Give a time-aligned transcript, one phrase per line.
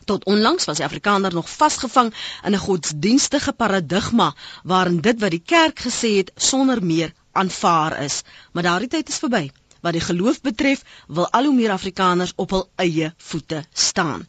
[0.06, 2.14] Tot onlangs was die Afrikaner nog vasgevang
[2.46, 8.22] in 'n godsdienstige paradigma waarin dit wat die kerk gesê het sonder meer aanvaar is,
[8.52, 9.50] maar daardie tyd is verby.
[9.82, 14.28] Wat die geloof betref, wil al hoe meer Afrikaners op hul eie voete staan.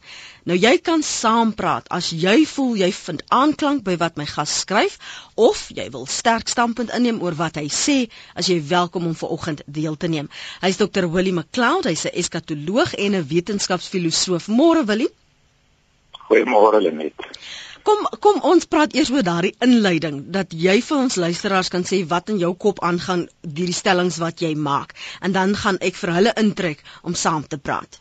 [0.49, 4.97] Nou jy kan saampraat as jy voel jy vind aanklank by wat my gas skryf
[5.39, 7.97] of jy wil sterk standpunt inneem oor wat hy sê,
[8.35, 10.29] as jy welkom om vanoggend deel te neem.
[10.65, 11.07] Hy's Dr.
[11.13, 14.47] Willie McLeod, hy's 'n eskatoloog en 'n wetenskapsfilosoof.
[14.47, 15.11] Môre Willie.
[16.27, 17.13] Goeiemôre Lenet.
[17.83, 21.99] Kom kom ons praat eers oor daardie inleiding dat jy vir ons luisteraars kan sê
[22.13, 25.99] wat in jou kop aangaan deur die stellings wat jy maak en dan gaan ek
[25.99, 27.99] vir hulle intrek om saam te praat.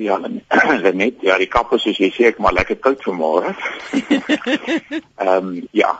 [0.00, 0.16] Ja,
[1.02, 3.52] net ja, die kappe soos jy sê ek maar lekker koud vanmôre.
[3.92, 5.92] Ehm um, ja.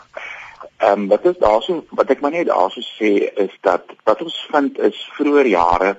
[0.80, 3.12] Ehm um, wat is daarso wat ek maar net daarso sê
[3.44, 5.92] is dat wat ons vind is vroeër jare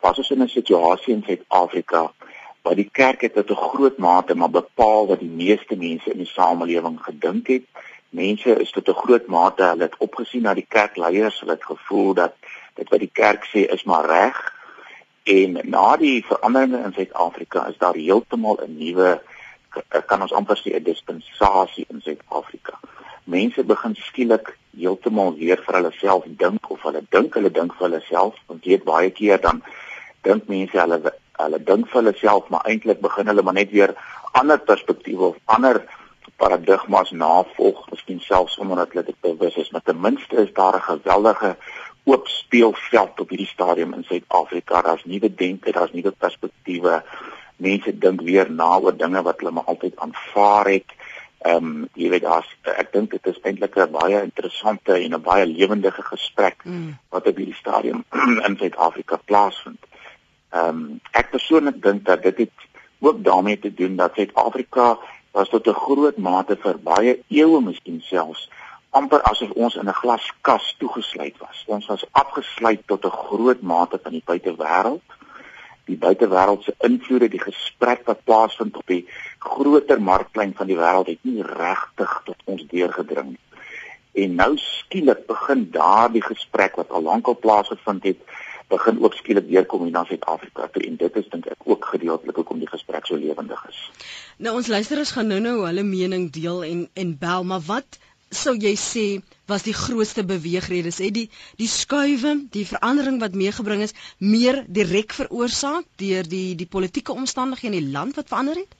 [0.00, 2.06] was ons in 'n situasie in Suid-Afrika
[2.62, 6.18] waar die kerk het tot 'n groot mate maar bepaal wat die meeste mense in
[6.18, 7.64] die samelewing gedink het.
[8.10, 12.14] Mense is tot 'n groot mate hulle het opgesien na die kerkleiers, hulle het gevoel
[12.14, 12.34] dat
[12.74, 14.58] dit wat die kerk sê is maar reg
[15.22, 19.20] En na die veranderinge in Suid-Afrika is daar heeltemal 'n nuwe
[20.06, 22.80] kan ons amper sê 'n dispensasie in Suid-Afrika.
[23.24, 27.86] Mense begin skielik heeltemal weer vir hulle self dink of hulle dink hulle dink vir
[27.88, 29.62] hulle self, want weet baie keer dan
[30.22, 31.14] dink mense hulle
[31.46, 33.94] hulle dink vir hulle self, maar eintlik begin hulle maar net weer
[34.32, 35.82] ander perspektiewe of ander
[36.40, 40.76] paradigmas navolg, miskien selfs sonder dat hulle dit bewus is, maar ten minste is daar
[40.76, 41.56] 'n geweldige
[42.04, 44.82] oop speelveld op hierdie stadium in Suid-Afrika.
[44.82, 47.02] Daar's nuwe denke, daar's nuwe perspektiewe.
[47.56, 50.96] Mense dink weer na oor dinge wat hulle maar altyd aanvaar het.
[51.40, 55.22] Ehm um, jy weet daar's ek dink dit is eintlik 'n baie interessante en 'n
[55.22, 56.98] baie lewendige gesprek mm.
[57.08, 58.04] wat op hierdie stadium
[58.46, 59.86] in Suid-Afrika plaasvind.
[60.50, 62.68] Ehm um, ek persoonlik dink dat dit het
[63.00, 64.98] ook daarmee te doen dat Suid-Afrika
[65.30, 68.48] was tot 'n groot mate vir baie eeue miskien selfs
[68.90, 71.64] amper asof ons in 'n glaskas toegesluit was.
[71.66, 75.02] Ons was afgesluit tot 'n groot mate van die buitewêreld.
[75.84, 79.08] Die buitewêreld se invloede, die gesprek wat plaasvind op die
[79.38, 83.44] groter markplein van die wêreld het nie regtig tot ons deurgedring nie.
[84.12, 88.18] En nou skielik begin daardie gesprek wat al lank al plaasgevind het,
[88.70, 91.90] begin ook skielik weer kom hier na Suid-Afrika toe en dit is dink ek ook
[91.92, 93.80] gedeeltelik hoekom die gesprek so lewendig is.
[94.38, 97.98] Nou ons luisteraars gaan nou-nou hulle mening deel en en bel, maar wat
[98.30, 99.04] sou jy sê
[99.50, 101.26] was die grootste beweegredes het die
[101.58, 107.74] die skuwe die verandering wat meegebring is meer direk veroorsaak deur die die politieke omstandighede
[107.74, 108.78] in die land wat verander het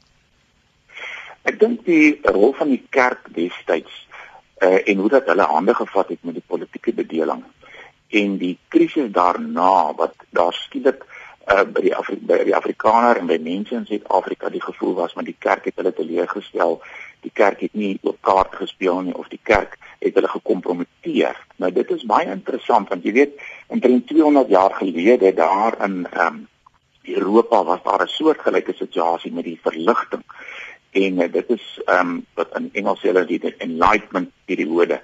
[1.50, 3.90] Ek dink die rol van die kerk destyds
[4.62, 7.42] uh, en hoe dat hulle hande gevat het met die politieke bedeling
[8.10, 11.04] en die krisis daarna wat daar skielik
[11.46, 15.14] uh, by die Afri by die Afrikaner en by mense in Suid-Afrika die gevoel was
[15.14, 16.80] maar die kerk het hulle teleurgestel
[17.24, 21.36] die kerk het nie op kaart gespeel nie of die kerk het hulle gekompromiteer.
[21.60, 26.26] Nou dit is baie interessant want jy weet omtrent 200 jaar gelede daar in ehm
[26.26, 26.46] um,
[27.10, 30.22] Europa was daar 'n soortgelyke situasie met die verligting.
[30.90, 35.00] En uh, dit is ehm um, wat in Engels hulle die enlightenment periode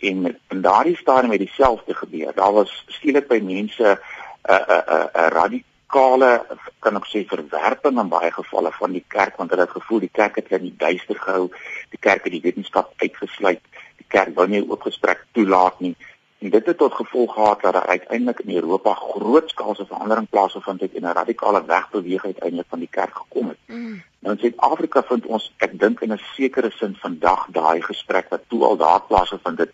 [0.00, 2.32] en in daardie stadium het dieselfde gebeur.
[2.34, 4.00] Daar was skielik by mense
[4.48, 6.46] 'n 'n 'n radikale
[6.78, 10.12] kan ek sê verwerping in baie gevalle van die kerk want hulle het gevoel die
[10.12, 11.50] kerk het in die duister gehou,
[11.90, 13.62] die kerk het die wetenskap uitgesluit,
[13.96, 15.96] die kerk wou nie oopgesprek toelaat nie.
[16.40, 20.94] En dit het tot gevolg gehad dat daar uiteindelik in Europa grootskaalse verandering plaasgevind het
[20.94, 23.58] en 'n radikale wegbeweging uiteindelik van die kerk gekom het.
[23.66, 24.02] Mm.
[24.18, 28.42] Nou in Suid-Afrika vind ons ek dink in 'n sekere sin vandag daai gesprek wat
[28.48, 29.72] toe al daar plaasgevind het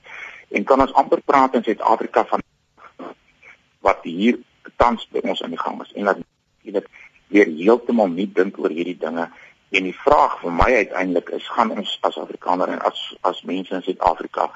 [0.49, 2.43] en kan ons amper praat in Suid-Afrika van
[3.79, 4.39] wat hier
[4.77, 6.17] tans by ons aan die gang is en dat
[6.63, 6.87] dit
[7.27, 9.31] weer heeltemal nie dink oor hierdie dinge
[9.69, 13.75] En die vraag vir my uiteindelik is gaan ons as Afrikaner en as as mense
[13.75, 14.47] in Suid-Afrika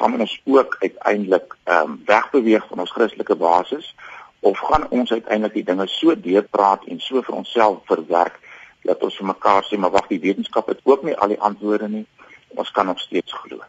[0.00, 3.94] gaan ons ook uiteindelik ehm um, wegbeweeg van ons Christelike basis
[4.40, 8.38] of gaan ons uiteindelik die dinge so deurpraat en so vir onsself verwerk
[8.88, 11.88] dat ons vir mekaar sê maar wag die wetenskap het ook nie al die antwoorde
[11.88, 12.06] nie
[12.56, 13.60] ons kan nog steeds glo.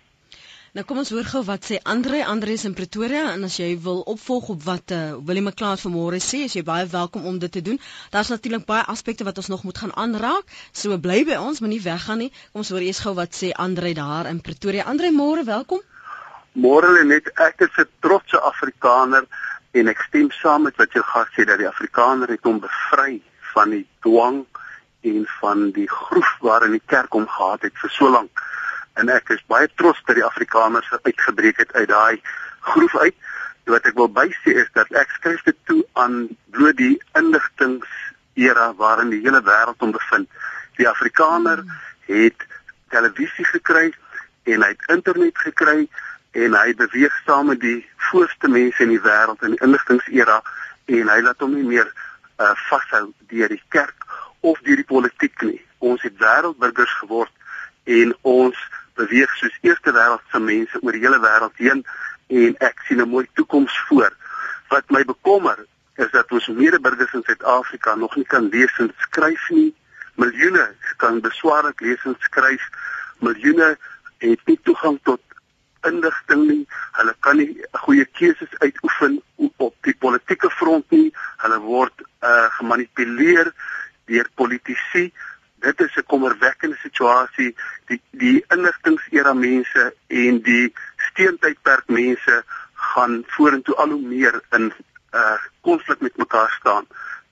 [0.71, 3.73] Nou kom ons hoor gou wat sê Andre, Andre is in Pretoria en as jy
[3.83, 7.51] wil opvolg op wat uh, Willem McLeod vanmôre sê, is jy baie welkom om dit
[7.51, 7.79] te doen.
[8.15, 10.55] Daar's natuurlik baie aspekte wat ons nog moet gaan aanraak.
[10.71, 12.31] So bly by ons, moenie weggaan nie.
[12.53, 14.87] Kom ons hoor eers gou wat sê Andre daar in Pretoria.
[14.87, 15.83] Andre, môre welkom.
[16.55, 19.25] Môre net ek is 'n trotse Afrikaner
[19.73, 23.21] en ek stem saam met wat jou gas sê dat die Afrikaner het hom bevry
[23.53, 24.45] van die dwang
[25.01, 28.31] en van die groef waarin die kerk hom gehad het vir so lank
[28.95, 32.21] en ek is baie trots dat die Afrikaners uitgebreek het uit daai
[32.61, 33.15] groef uit.
[33.71, 39.13] Wat ek wil bysê is dat ek skryf dit toe aan bloot die inligtingsera waarin
[39.13, 40.27] die hele wêreld hom bevind.
[40.77, 41.63] Die Afrikaner
[42.09, 42.47] het
[42.91, 43.91] televisie gekry
[44.49, 45.85] en hy het internet gekry
[46.31, 47.79] en hy beweeg saam met die
[48.09, 50.41] voorste mense in die wêreld in die inligtingsera
[50.85, 54.07] en hy laat hom nie meer uh, vashou deur die kerk
[54.41, 55.59] of deur die politiek nie.
[55.79, 57.33] Ons het wêreldburgers geword
[57.83, 58.57] en ons
[58.99, 61.83] beweeg soos eerste wêreldse mense oor die hele wêreld heen
[62.31, 64.11] en ek sien 'n mooi toekoms voor.
[64.69, 69.49] Wat my bekommer is dat ons medeburgers in Suid-Afrika nog nie kan lees en skryf
[69.49, 69.75] nie.
[70.15, 72.63] Miljoene kan beswaarlik lees en skryf.
[73.19, 73.77] Miljoene
[74.17, 75.21] het nie toegang tot
[75.87, 76.67] inligting nie.
[76.99, 79.21] Hulle kan nie goeie keuses uitoefen
[79.57, 81.11] op die politieke front nie.
[81.43, 83.53] Hulle word uh, gemanipuleer
[84.05, 85.11] deur politici
[85.61, 87.55] dit is 'n kommerwekkende situasie
[87.89, 90.73] die die inligtingsera mense en die
[91.09, 92.43] steentydperk mense
[92.73, 94.73] gaan vorentoe al hoe meer in
[95.13, 96.87] uh, konflik met mekaar staan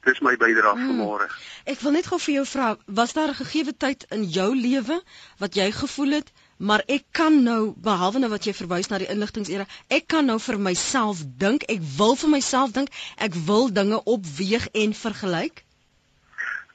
[0.08, 0.88] dis my bydrae hmm.
[0.90, 1.28] vanmôre
[1.74, 2.70] ek wil net gou vir jou vra
[3.02, 5.02] was daar 'n gegeewe tyd in jou lewe
[5.38, 9.10] wat jy gevoel het maar ek kan nou behalwe nou wat jy verwys na die
[9.12, 14.04] inligtingsera ek kan nou vir myself dink ek wil vir myself dink ek wil dinge
[14.18, 15.64] opweeg en vergelyk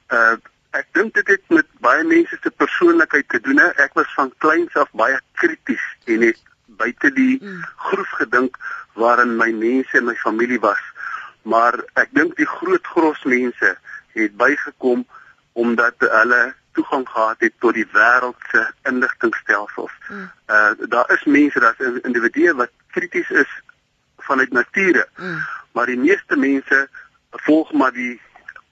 [0.09, 0.35] uh
[0.75, 3.61] Ek dink dit het met baie mense se persoonlikheid te doen.
[3.79, 6.41] Ek was van kleins af baie krities en het
[6.81, 7.61] buite die mm.
[7.85, 8.57] groef gedink
[8.99, 10.81] waarin my mense en my familie was.
[11.47, 13.71] Maar ek dink die groot gros mense
[14.17, 15.05] het bygekom
[15.55, 16.41] omdat hulle
[16.75, 19.95] toegang gehad het tot die wêreld se inligtingstelsels.
[20.07, 20.27] Mm.
[20.47, 23.51] Uh daar is mense, daar's individue wat krities is
[24.17, 25.07] vanuit nature.
[25.15, 25.41] Mm.
[25.71, 26.87] Maar die meeste mense
[27.47, 28.21] volg maar die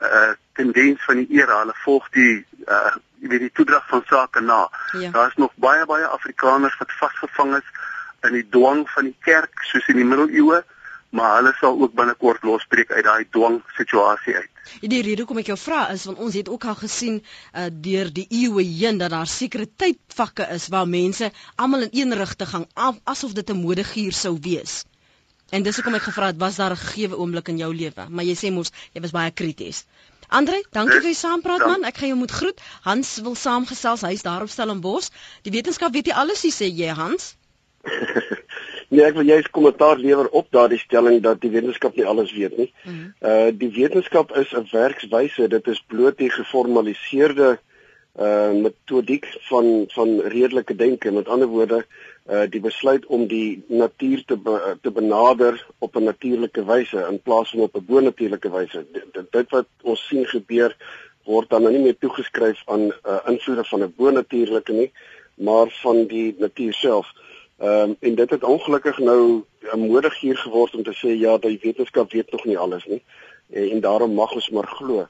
[0.02, 1.60] uh tendens van die era.
[1.64, 4.68] Hulle volg die uh jy weet die toedrag van sake na.
[5.00, 5.10] Ja.
[5.12, 7.70] Daar's nog baie baie Afrikaners wat vasgevang is
[8.28, 10.64] in die dwang van die kerk soos in die middeleeue,
[11.16, 14.53] maar hulle sal ook binnekort losbreek uit daai dwang situasie uit.
[14.82, 18.12] Die rede hoekom ek jou vra is want ons het ook al gesien uh deur
[18.20, 22.68] die eeue heen dat daar sekere tydvakke is waar mense almal in een rigting gaan
[23.04, 24.84] asof dit 'n modegier sou wees.
[25.52, 28.26] En dis hoekom ek gevra het was daar 'n gegeewe oomblik in jou lewe, maar
[28.26, 29.86] jy sê mos jy was baie krities.
[30.28, 31.84] Andre, dankie vir die saampraat man.
[31.84, 32.62] Ek gaan jou moet groet.
[32.82, 34.02] Hans wil saamgesels.
[34.02, 35.10] Hy's daar op Stellenbosch.
[35.42, 37.36] Die wetenskap weet jy alles, sê jy Hans?
[38.94, 42.58] nee, ek wil jy's kommentaar lewer op daardie stelling dat die wetenskap nie alles weet
[42.58, 42.72] nie.
[42.84, 43.14] Mm -hmm.
[43.30, 45.48] Uh die wetenskap is 'n werkswyse.
[45.48, 47.60] Dit is bloot die geformaliseerde
[48.20, 51.12] uh metodiek van van redelike denke.
[51.12, 51.86] Met ander woorde,
[52.30, 57.22] uh die besluit om die natuur te be, te benader op 'n natuurlike wyse in
[57.22, 58.86] plaas van op 'n bonatuurlike wyse.
[58.92, 60.76] Dit, dit wat ons sien gebeur
[61.26, 64.92] word dan nou nie meer toegeskryf aan uh invloede van 'n bonatuurlike nie,
[65.34, 67.08] maar van die natuur self.
[67.58, 69.44] Ehm um, en dit het ongelukkig nou
[69.74, 73.04] moedig hier geword om te sê ja, die wetenskap weet nog nie alles nie
[73.50, 75.08] en, en daarom mag ons maar glo.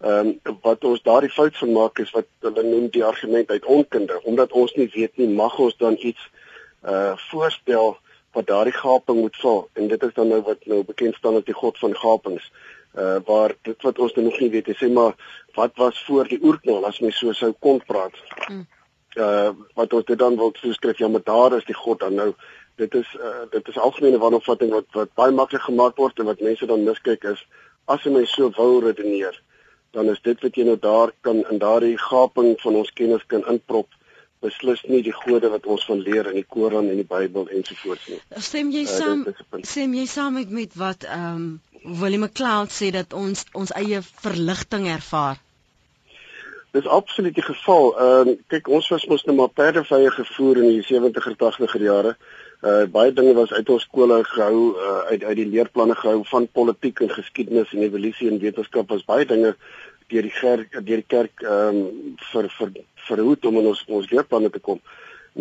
[0.00, 3.64] Ehm um, wat ons daardie fout van maak is wat hulle noem die argument uit
[3.64, 6.30] onkunde, omdat ons nie weet nie, mag ons dan iets
[6.84, 7.96] uh voorstel
[8.32, 11.46] wat daardie gaping moet vul en dit is dan nou wat nou bekend staan as
[11.48, 12.50] die god van gapings
[12.98, 15.14] uh waar dit wat ons nog nie weet is sê maar
[15.54, 18.66] wat was voor die oerknal as mens so sou kon praat mm.
[19.16, 22.32] Uh wat ons dit dan wil skryf ja maar daar is die god dan nou
[22.76, 26.40] dit is uh dit is algemene wanopvatting wat wat baie maklik gemaak word en wat
[26.40, 27.44] mense dan miskyk is
[27.86, 29.36] as jy my so wou redeneer,
[29.96, 33.44] dan is dit wat jy nou daar kan in daardie gaping van ons kennis kan
[33.50, 33.92] inprop
[34.44, 38.10] beslis nie die gode wat ons van leer in die Koran en die Bybel ensovoorts
[38.12, 38.18] nie.
[38.44, 39.22] Stem jy uh, saam?
[39.62, 41.46] Stem jy saam met met wat ehm um,
[41.84, 45.40] Willie McLeod sê dat ons ons eie verligting ervaar?
[46.74, 47.92] Dis absoluut die geval.
[48.02, 52.14] Ehm uh, kyk ons was mos nou maar perdevye gevoer in die 70er 80er jare.
[52.66, 56.48] Uh baie dinge was uit ons skole gehou, uh, uit uit die leerplanne gehou van
[56.58, 59.54] politiek en geskiedenis en evolusie en wetenskap was baie dinge
[60.10, 62.74] deur die kerk deur die kerk ehm um, vir vir
[63.06, 64.82] verhoed om in ons ons leerplanne te kom.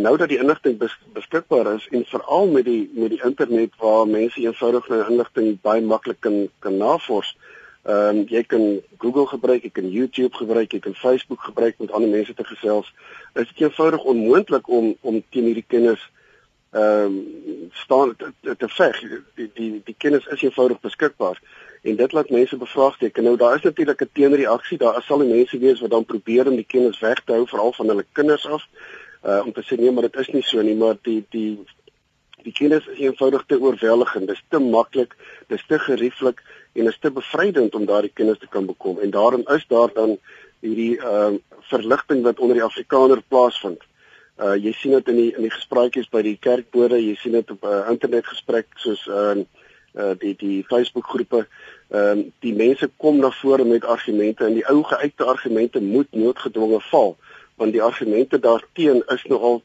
[0.06, 4.06] Nou dat die inligting bes, beskikbaar is en veral met die met die internet waar
[4.06, 7.34] mense eenvoudig nou inligting baie maklik kan kan navors.
[7.84, 11.86] Ehm um, jy kan Google gebruik, jy kan YouTube gebruik, jy kan Facebook gebruik om
[11.86, 12.94] met ander mense te gesels.
[13.34, 16.06] Dit is eenvoudig onmoontlik om om teen hierdie kennis
[16.72, 19.02] ehm um, staan te, te, veg.
[19.36, 21.42] Die die die kennis is eenvoudig beskikbaar
[21.84, 23.24] en dit laat mense bevraagteken.
[23.24, 24.78] Nou daar is natuurlik 'n teenreaksie.
[24.78, 27.88] Daar sal mense wees wat dan probeer om die kennis weg te hou veral van
[27.88, 28.64] hulle kinders af.
[29.24, 31.60] Uh om te sê nee, maar dit is nie so nie, maar die die
[32.44, 34.28] die kennis is eenvoudig te oorweldigend.
[34.28, 35.16] Dit is te maklik,
[35.48, 39.00] dit is te gerieflik en is te bevrydend om daardie kennis te kan bekom.
[39.00, 40.18] En daarom is daar dan
[40.64, 41.34] hierdie uh
[41.64, 43.84] verligting wat onder die Afrikaner plaasvind.
[44.40, 47.52] Uh jy sien dit in die in die gesprekies by die kerkbode, jy sien dit
[47.52, 49.38] op uh, internetgesprek soos uh
[49.94, 51.46] uh die die Facebook groepe
[51.94, 56.08] ehm um, die mense kom na vore met argumente en die ou geuite argumente moet
[56.12, 57.12] noodgedwonge val
[57.62, 59.62] want die argumente daarteen is nou al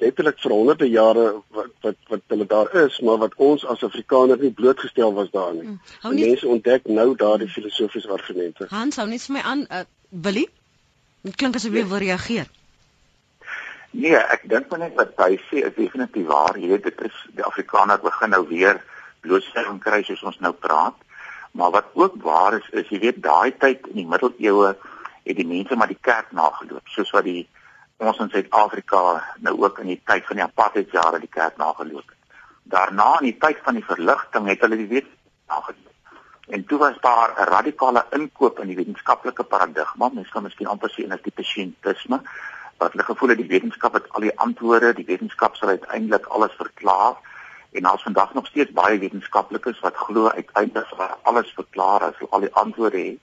[0.00, 4.40] letterlik vir honderde jare wat wat wat hulle daar is maar wat ons as Afrikaners
[4.40, 5.78] nie blootgestel was daarin nie.
[6.00, 6.14] Hmm.
[6.14, 6.26] Nie...
[6.28, 8.66] Mense ontdek nou daardie filosofiese argumente.
[8.70, 10.48] Hans hou net vir my aan uh, Willie.
[11.22, 11.90] Dit klink asof jy nee.
[11.92, 12.50] wil reageer.
[13.92, 16.56] Nee, ek dink maar net wat hy sê is definitief waar.
[16.56, 18.80] Jy weet dit is die Afrikaner begin nou weer
[19.22, 20.96] blootstelling kry soos ons nou praat.
[21.52, 24.72] Maar wat ook waar is is jy weet daai tyd in die middeleeue
[25.22, 27.44] het die mense maar die kerk nageloop soos wat die
[28.06, 29.02] ons in Suid-Afrika
[29.46, 32.18] nou ook in die tyd van die apartheidjare die kerk nageloop het.
[32.62, 35.10] Daarna in die tyd van die verligting het hulle die wet
[35.48, 35.78] nageloop.
[36.52, 40.90] En toe was daar 'n radikale inkoop in die wetenskaplike paradigma, mens kan miskien amper
[40.90, 42.20] sê 'n tipe scientisme
[42.78, 46.54] wat hulle gevoel het die wetenskap het al die antwoorde, die wetenskap sal uiteindelik alles
[46.58, 47.14] verklaar
[47.72, 52.40] en daar's vandag nog steeds baie wetenskaplikes wat glo uiteindelik sal alles verklaar as al
[52.40, 53.20] die antwoorde het.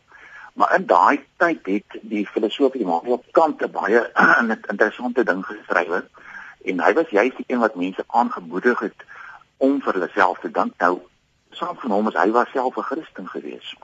[0.60, 4.00] Maar in daai tyd het die filosoof Immanuel Kant 'n baie
[4.72, 6.04] interessante ding geskryf
[6.70, 9.06] en hy was juist die een wat mense aangemoedig het
[9.58, 10.74] om vir hulle self te dink.
[10.84, 11.00] Nou
[11.52, 13.76] saam van hom is hy was self 'n Christen gewees.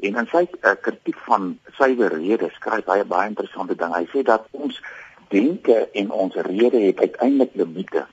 [0.00, 3.96] En in sy uh, kritiek van suiwer rede skryf hy baie interessante ding.
[3.96, 4.82] Hy sê dat ons
[5.28, 8.06] denke en ons rede het uiteindelik limite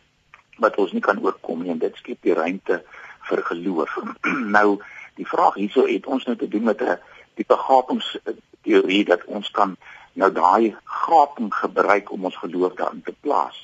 [0.58, 2.84] wat ons nie kan oorkom nie en dit skep die ruimte
[3.28, 4.00] vir geloof.
[4.58, 4.80] nou
[5.20, 7.00] die vraag hierso het ons nou te doen met 'n
[7.38, 9.78] tipe gapingsteorie dat ons kan
[10.18, 13.58] nou daai gaping gebruik om ons geloof daarin te plaas.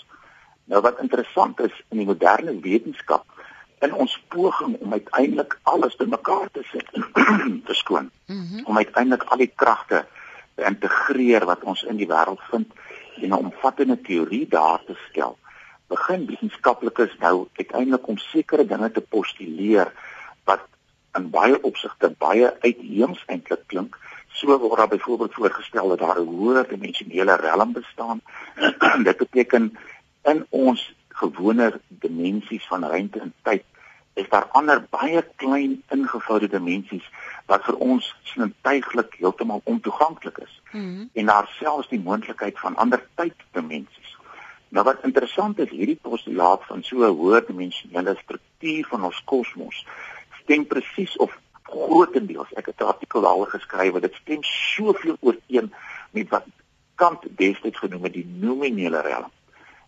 [0.69, 3.25] Nou wat interessant is in die moderne wetenskap
[3.83, 6.87] in ons poging om uiteindelik alles te mekaar te sit
[7.67, 8.65] te skoon mm -hmm.
[8.65, 10.05] om uiteindelik al die kragte
[10.55, 12.71] te integreer wat ons in die wêreld vind
[13.15, 15.37] en 'n omvattende teorie daar te stel
[15.87, 19.91] begin wetenskaplikes nou uiteindelik om sekere dinge te postuleer
[20.43, 20.61] wat
[21.17, 23.97] in baie opsigte baie uitheems eintlik klink.
[24.33, 28.21] So word daar byvoorbeeld voorgestel dat daar 'n hoër dimensionele realm bestaan.
[29.07, 29.77] Dit beteken
[30.23, 33.63] in ons gewone dimensies van ruimte en tyd
[34.13, 37.05] is daar ander baie klein ingevoude dimensies
[37.45, 40.61] wat vir ons sintuiglik heeltemal ontoeganklik is.
[40.71, 41.09] Mm -hmm.
[41.13, 44.17] En daar selfs die moontlikheid van ander tyddimensies.
[44.67, 49.85] Nou wat interessant is, hierdie postulaat van so 'n hoë dimensionele struktuur van ons kosmos
[50.43, 51.33] stem presies of
[51.73, 55.73] grootendeels, ek het 'n artikel daaroor geskryf, dit stem soveel ooreen
[56.11, 56.45] met wat
[56.95, 59.31] Kant destyds genoem het die nominale realm.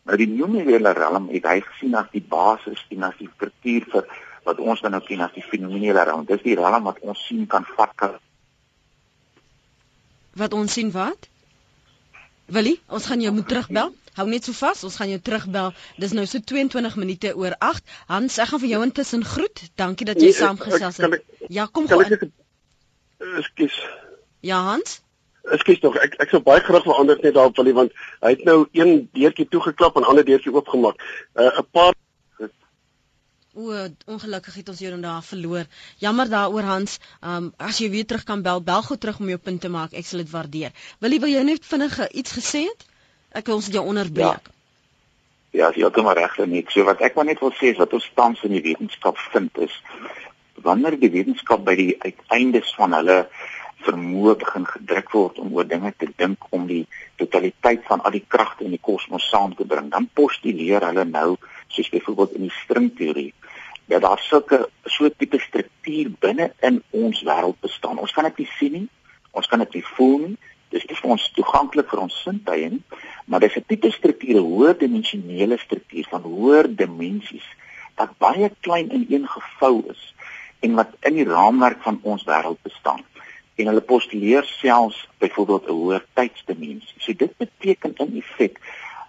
[0.05, 4.07] Nou die nominale realm het hy gesien as die basis en as die struktuur vir
[4.45, 6.25] wat ons dan nou ken as die fenomenale realm.
[6.25, 8.17] Dis die realm wat ons sien kan vat kan.
[10.33, 11.29] Wat ons sien wat?
[12.45, 13.93] Willie, ons gaan jou moet terugbel.
[14.15, 15.73] Hou net so vas, ons gaan jou terugbel.
[15.99, 17.95] Dis nou so 22 minute oor 8.
[18.11, 19.63] Hans, ek gaan vir jou intussen groet.
[19.81, 21.17] Dankie dat jy nee, saamgesels het.
[21.51, 21.99] Ja, kom gou.
[23.41, 23.75] Ekskuus.
[24.45, 25.01] Ja, Hans.
[25.55, 25.99] Ekskuus tog.
[25.99, 28.95] Ek ek sou baie graag wil anders net daarop wil, want hy het nou een
[29.19, 31.03] deurtjie toegeklap en ander deurtjie oopgemaak.
[31.35, 31.93] 'n uh, paar
[33.55, 33.71] O,
[34.11, 35.63] ongelukkig het ons jou dan daar verloor.
[36.03, 36.97] Jammer daaroor Hans.
[37.23, 39.93] Um as jy weer terug kan bel, bel gou terug om jou punt te maak.
[39.93, 40.73] Ek sal dit waardeer.
[40.99, 42.83] Wil jy wil jy net vinnig iets gesê het?
[43.35, 44.47] Ek wil ons jou onderbreek.
[45.51, 46.71] Ja, ja jy het hom reg net.
[46.71, 49.65] So wat ek maar net wil sê is wat ons tans in die wetenskap vind
[49.65, 49.75] is
[50.65, 53.25] wanneer die wetenskap by die uiteindes van hulle
[53.85, 56.85] vermoë begin gedruk word om oor dinge te dink om die
[57.19, 61.35] totaliteit van al die kragte in die kosmos saam te bring, dan postuleer hulle nou
[61.67, 63.31] soos byvoorbeeld in die stringteorie
[63.91, 67.99] dat daar sulke so 'n tipe struktuur binne in ons wêreld bestaan.
[67.99, 68.89] Ons kan dit nie sien nie.
[69.31, 70.37] Ons kan dit nie voel nie.
[70.69, 72.81] Dis nie vir ons toeganklik vir ons sintuie nie,
[73.25, 77.47] maar dis 'n tipe struktuur, 'n hoë dimensionele struktuur van hoër dimensies
[77.95, 80.13] wat baie klein in een gevou is
[80.59, 83.03] en wat in die raamwerk van ons wêreld bestaan
[83.55, 86.97] en hulle postuleer selfs byvoorbeeld 'n hoër tydsdimensie.
[86.97, 88.59] So dit beteken in effek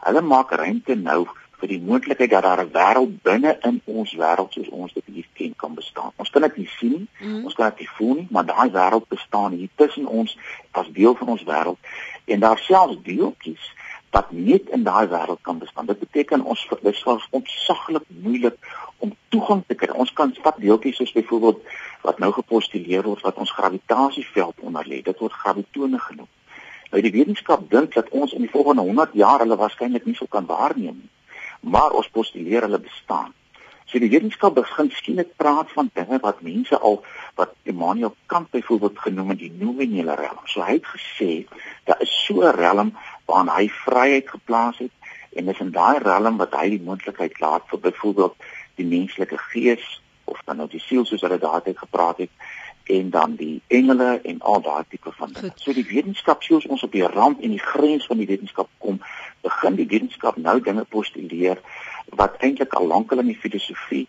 [0.01, 1.27] hulle maak ruimte nou
[1.61, 5.29] vir die moontlikheid dat daar 'n wêreld binne in ons wêreld soos ons dit hier
[5.33, 6.13] ken kan bestaan.
[6.17, 7.45] Ons kan dit nie sien nie, mm.
[7.45, 10.39] ons kan dit nie voel nie, maar daai wêreld bestaan hier tussen ons
[10.71, 11.79] as deel van ons wêreld
[12.25, 13.73] en daar selfs deeltjies
[14.17, 15.87] wat net in daai wêreld kan bestaan.
[15.87, 16.79] Dit beteken ons vir
[17.13, 18.57] ons ontsaglik moeilik
[19.05, 19.93] om toegang te kry.
[19.93, 21.61] Ons kan vat deeltjies soos byvoorbeeld
[22.07, 25.03] wat nou gepostuleer word wat ons gravitasieveld onderlê.
[25.05, 26.31] Dit word gravitone genoem.
[26.93, 30.29] Nou die wetenskap dink dat ons in die volgende 100 jaar hulle waarskynlik nie sou
[30.33, 31.13] kan waarneem nie.
[31.61, 33.35] Maar ons postuleer hulle bestaan.
[33.87, 37.03] So die wetenskap begin skielik praat van dinge wat mense al
[37.39, 40.41] wat Immanuel Kant byvoorbeeld genoem het die nominale realm.
[40.51, 41.31] So hy het gesê
[41.87, 42.97] daar is so 'n realm
[43.27, 44.93] waarin hy vryheid geplaas het
[45.37, 48.37] en dis in daai realm wat hy die moontlikheid laat vir byvoorbeeld
[48.81, 49.87] die menslike gees
[50.25, 52.31] of dan nou die siel soos hulle daardie gepraat het
[52.97, 55.51] en dan die engele en al daai tipe van dinge.
[55.59, 59.01] So die wetenskap sê ons op die rand en die grens van die wetenskap kom,
[59.43, 61.63] begin die wetenskap nou dinge postuleer
[62.21, 64.07] wat eintlik al lankal in die filosofie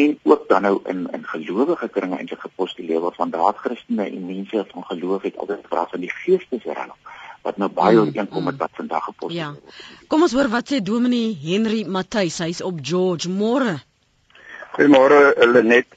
[0.00, 4.26] en ook dan nou in in gelowige kringe eintlik gepostuleer word van daad Christene en
[4.26, 6.98] mense van geloof het altyd gepraat van die geestesrelm
[7.42, 8.60] wat nou baie mm, ooreenkom met mm.
[8.60, 9.50] wat vandag gepostuleer ja.
[9.50, 9.82] word.
[10.00, 10.06] Ja.
[10.12, 13.78] Kom ons hoor wat sê Dominee Henry Matthys, hy's op George Môre.
[14.76, 15.20] Goeiemôre
[15.50, 15.88] Lenet.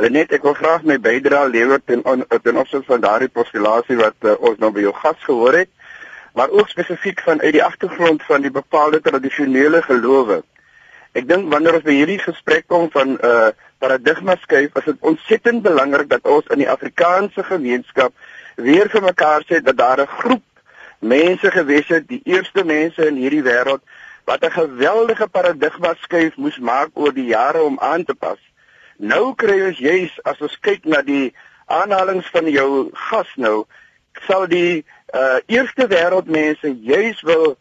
[0.00, 4.36] Lenet, ek wil graag my bydrae lewer ten ten opsigte van daardie postulasie wat uh,
[4.38, 5.72] ons nou by jou gas gehoor het,
[6.38, 10.40] maar ook spesifiek van uit die agtergrond van die bepaalde tradisionele gelowe.
[11.12, 14.84] Ek dink wanneer ons by hierdie gesprek kom van 'n uh, eh, paradigma skuif, is
[14.84, 18.12] dit ontsettend belangrik dat ons in die Afrikaanse gemeenskap
[18.56, 20.44] weer vir mekaar sê dat daar 'n groep
[21.00, 23.82] mense gewees het, die eerste mense in hierdie wêreld
[24.24, 28.38] wat 'n geweldige paradigma skuif moes maak oor die jare om aan te pas.
[28.96, 31.34] Nou kry ons juis as ons kyk na die
[31.66, 33.66] aanhalings van jou gas nou,
[34.26, 34.84] sal die
[35.14, 37.56] uh, eerste wêreldmense juis wil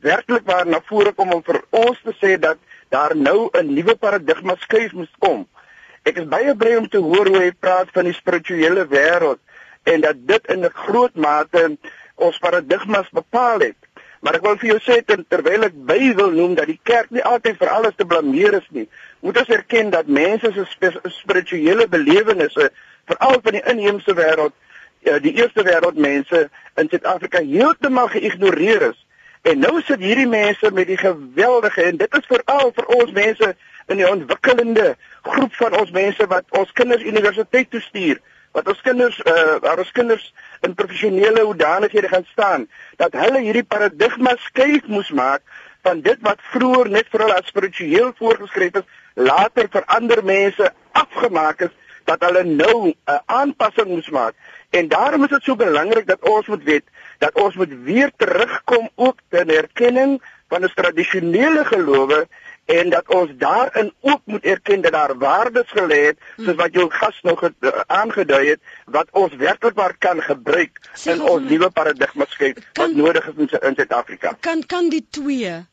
[0.00, 2.58] werklik waar na vore kom om vir ons te sê dat
[2.90, 5.46] daar nou 'n nuwe paradigma skuif moet kom.
[6.02, 9.38] Ek is baie bly om te hoor hoe hy praat van die spirituele wêreld
[9.82, 11.78] en dat dit in 'n groot mate
[12.14, 13.78] ons paradigmas bepaal het.
[14.22, 17.10] Maar ek wil vir jou sê ter, terwyl ek by wil noem dat die kerk
[17.10, 18.86] nie altyd vir alles te blameer is nie.
[19.26, 22.68] Moet ons erken dat mense se spirituele belewennisse
[23.10, 24.54] veral van die inheemse wêreld,
[25.02, 26.44] ja, die eerste wêreld mense
[26.78, 29.00] in Suid-Afrika heeltemal geïgnoreer is.
[29.42, 33.54] En nou sit hierdie mense met die geweldige en dit is veral vir ons mense
[33.90, 34.92] in die ontwikkelende
[35.26, 38.22] groep van ons mense wat ons kinders universiteit toe stuur
[38.56, 40.24] wat ons kinders uh ons kinders
[40.62, 45.42] in professionele hoedanighede gaan staan dat hulle hierdie paradigma skuif moes maak
[45.82, 50.70] van dit wat vroeër net vir hulle as spiritueel voorgeskryf is later vir ander mense
[51.04, 54.34] afgemaak is dat hulle nou 'n uh, aanpassing moes maak.
[54.70, 56.84] En daarom is dit so belangrik dat ons moet weet
[57.18, 62.26] dat ons moet weer terugkom ook ter erkenning van ons tradisionele gelowe
[62.64, 66.90] en dat ons daarin ook moet erken dat daar waardes gelê het soos wat jou
[66.90, 67.50] gas nog uh,
[67.86, 73.26] aangedui het wat ons werklik maar kan gebruik in ons nuwe paradigma skep wat nodig
[73.26, 74.36] is in Suid-Afrika.
[74.40, 75.66] Kan kan die twee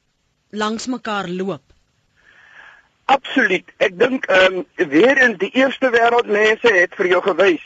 [0.49, 1.62] langs mekaar loop?
[3.06, 3.65] Absoluut.
[3.78, 7.65] Ek dink ehm um, weer in die eerste wêreld mense het vir jou gewys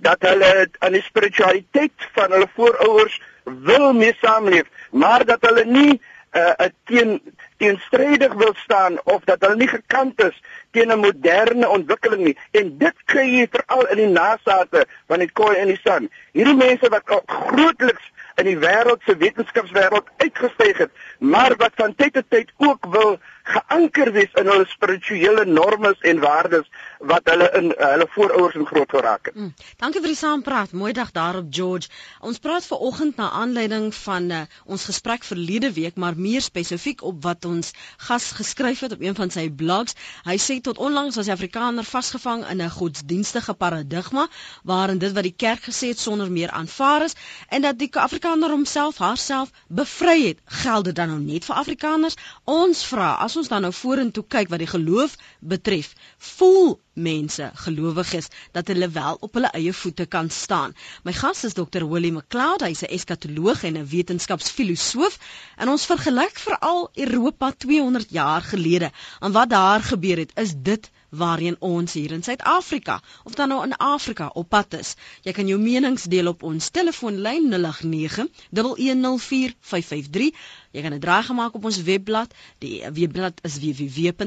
[0.00, 6.00] dat hulle aan die spiritualiteit van hulle voorouers wil mee saamleef, maar dat hulle nie
[6.32, 7.20] uh, teen
[7.60, 10.36] teenstrydig wil staan of dat hulle nie gekant is
[10.70, 12.38] teen 'n moderne ontwikkeling nie.
[12.50, 16.56] En dit kry jy veral in die nasate van die koi en die san hierdie
[16.56, 18.06] mense wat grootliks
[18.40, 23.18] in die wêreld se wetenskapswêreld uitgestyg het maar wat van tyd tot tyd ook wil
[23.54, 26.68] geanker wees in hulle spirituele normes en waardes
[27.10, 29.36] wat hulle in uh, hulle voorouers in groot geraak het.
[29.36, 29.52] Mm.
[29.80, 30.72] Dankie vir die saampraat.
[30.76, 31.88] Mooi dag daar op George.
[32.20, 37.02] Ons praat ver oggend na aanleiding van uh, ons gesprek verlede week, maar meer spesifiek
[37.02, 37.72] op wat ons
[38.08, 39.96] gas geskryf het op een van sy blogs.
[40.28, 44.28] Hy sê tot onlangs was die Afrikaner vasgevang in 'n godsdienstige paradigma
[44.64, 47.16] waarin dit wat die kerk gesê het sonder meer aanvaar is
[47.48, 50.38] en dat die Afrikaner homself haarself bevry het.
[50.44, 52.16] Geld dit dan nou net vir Afrikaners?
[52.44, 58.28] Ons vra as ons dan nou vorentoe kyk wat die geloof betref, voel mense, gelowiges,
[58.52, 60.74] dat hulle wel op hulle eie voete kan staan.
[61.04, 61.86] My gas is Dr.
[61.88, 65.18] Willie McLeod, hy's 'n eskatoloog en 'n wetenskapsfilosoof
[65.56, 68.90] en ons vergelyk veral Europa 200 jaar gelede.
[69.20, 73.64] En wat daar gebeur het, is dit waarheen ons hier in Suid-Afrika of dan nou
[73.64, 74.94] in Afrika op pad is.
[75.22, 80.30] Jy kan jou menings deel op ons telefoonlyn 089 1104553
[80.70, 82.34] Jy kan 'n draai gemaak op ons webblad.
[82.62, 84.20] Die webblad is www.rsg.co.za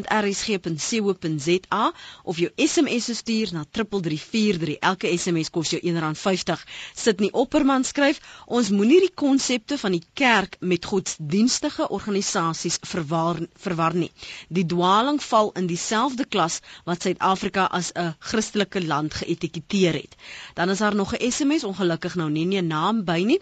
[2.23, 4.77] of jou SMS stuur na 3343.
[4.89, 6.63] Elke SMS kos jou R1.50.
[7.03, 8.19] Sit nie opperman skryf.
[8.45, 14.11] Ons moenie die konsepte van die kerk met godsdienstige organisasies verwar verwar nie.
[14.49, 20.15] Die dwaling val in dieselfde klas wat Suid-Afrika as 'n Christelike land geetiketeer het.
[20.53, 23.39] Dan is daar nog 'n SMS ongelukkig nou nie 'n naam by nie.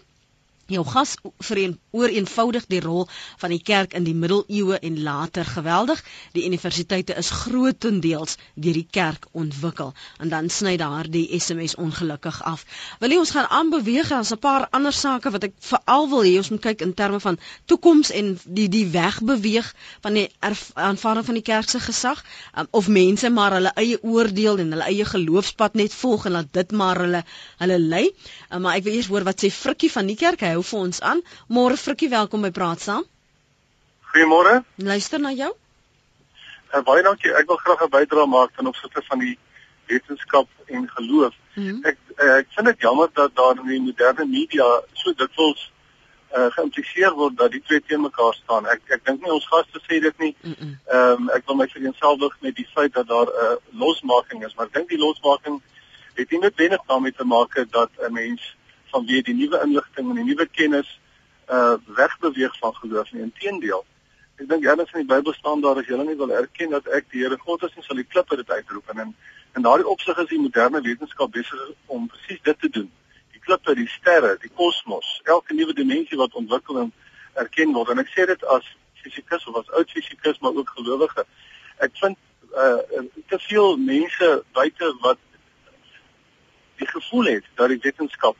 [0.72, 3.08] Jou gas vereen oor eenvoudig die rol
[3.38, 6.02] van die kerk in die middeleeue en later geweldig.
[6.32, 9.92] Die universiteite is grootendeels deur die kerk ontwikkel.
[10.18, 12.64] En dan sny daar die SMS ongelukkig af.
[13.00, 14.08] Wil jy ons gaan aanbeweeg?
[14.08, 17.20] Daar's 'n paar ander sake wat ek veral wil hê ons moet kyk in terme
[17.20, 20.28] van toekoms en die die wegbeweeg van die
[20.74, 22.24] aanvaarding van die kerk se gesag
[22.58, 26.52] um, of mense maar hulle eie oordeel en hulle eie geloofspad net volg en laat
[26.52, 27.24] dit maar hulle
[27.58, 28.04] hulle lei.
[28.50, 30.40] Um, maar ek wil eers hoor wat sê Frikkie van die kerk.
[30.40, 31.22] Hy hou vir ons aan.
[31.50, 33.04] Môre Frikkie, welkom by Praat Saam.
[34.12, 34.62] Goeiemôre.
[34.78, 35.50] Luister na jou.
[36.72, 37.32] Uh, baie dankie.
[37.34, 39.38] Ek wil graag 'n bydrae maak ten opsigte van die
[39.88, 41.34] wetenskap en geloof.
[41.54, 41.84] Mm -hmm.
[41.84, 45.72] Ek uh, ek vind dit jammer dat daar in die moderne media so dikwels
[46.36, 48.66] uh, geïmpliseer word dat die twee teen mekaar staan.
[48.66, 50.34] Ek ek dink nie ons gaste sê dit nie.
[50.42, 54.44] Ehm mm um, ek wil my vereenselwig met die feit dat daar 'n uh, losmaking
[54.44, 55.60] is, maar ek dink die losmaking
[56.14, 58.56] het nie noodwendig daarmee te maak dat 'n mens
[58.92, 60.98] vanweë die nuwe inligting en die nuwe kennis
[61.50, 63.26] uh wegbeweeg van geloof nie.
[63.26, 63.84] Inteendeel,
[64.40, 67.10] ek dink ergens in die Bybel staan daar as jy nie wil erken dat ek
[67.12, 69.14] die Here God is, sal die klippe dit uitroep en in
[69.54, 72.86] in daardie opsig is die moderne wetenskap besig om presies dit te doen.
[73.34, 76.92] Die klippe, die sterre, die kosmos, elke nuwe dimensie wat ontwikkel en
[77.42, 78.70] erken word en ek sê dit as
[79.02, 81.26] fisikus of as oud fisikus maar ook gelowige.
[81.84, 82.16] Ek vind
[82.52, 85.20] uh te veel mense buite wat
[86.80, 88.36] die gevoel het dat die wetenskap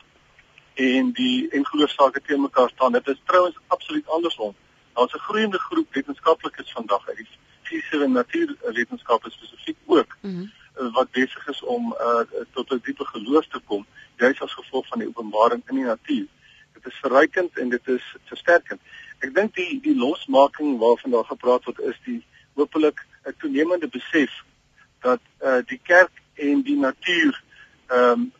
[0.73, 2.91] en die en geloofsake teen mekaar staan.
[2.91, 4.55] Dit is trouens absoluut andersom.
[4.93, 7.27] Daar's 'n groeiende groep wetenskaplikes vandag uit die
[7.61, 10.91] fisiese en natuurwetenskappe spesifiek ook mm -hmm.
[10.91, 12.19] wat besig is om uh,
[12.53, 13.85] tot 'n diepe geloof te kom,
[14.17, 16.27] juis as gevolg van die openbaring in die natuur.
[16.73, 18.81] Dit is verrykend en dit is versterkend.
[19.19, 24.43] Ek dink die die losmaking waarvan daar gepraat word is die hopelik 'n toenemende besef
[24.99, 27.43] dat uh, die kerk en die natuur
[27.87, 28.31] ehm um,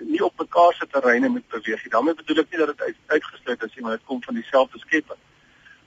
[0.00, 1.90] nie op mekaar se terreine moet beweeg nie.
[1.90, 4.78] daarmee bedoel ek nie dat dit uit, uitgesluit is nie, maar dit kom van dieselfde
[4.78, 5.18] skepping.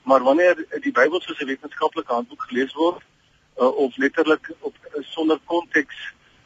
[0.02, 3.02] Maar wanneer die Bybel soos 'n wetenskaplike handboek gelees word
[3.58, 5.96] uh, of letterlik op uh, sonder konteks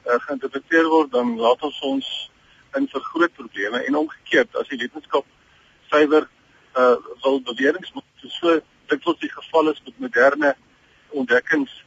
[0.07, 2.31] uh, geïnterpreteer word, dan laat ons ons
[2.77, 5.27] in vir groot probleme en omgekeerd as die wetenskap
[5.91, 6.29] suiwer
[6.77, 8.05] uh, wil beweringe maak,
[8.41, 10.57] so wat die geval is met moderne
[11.09, 11.85] ontdekkings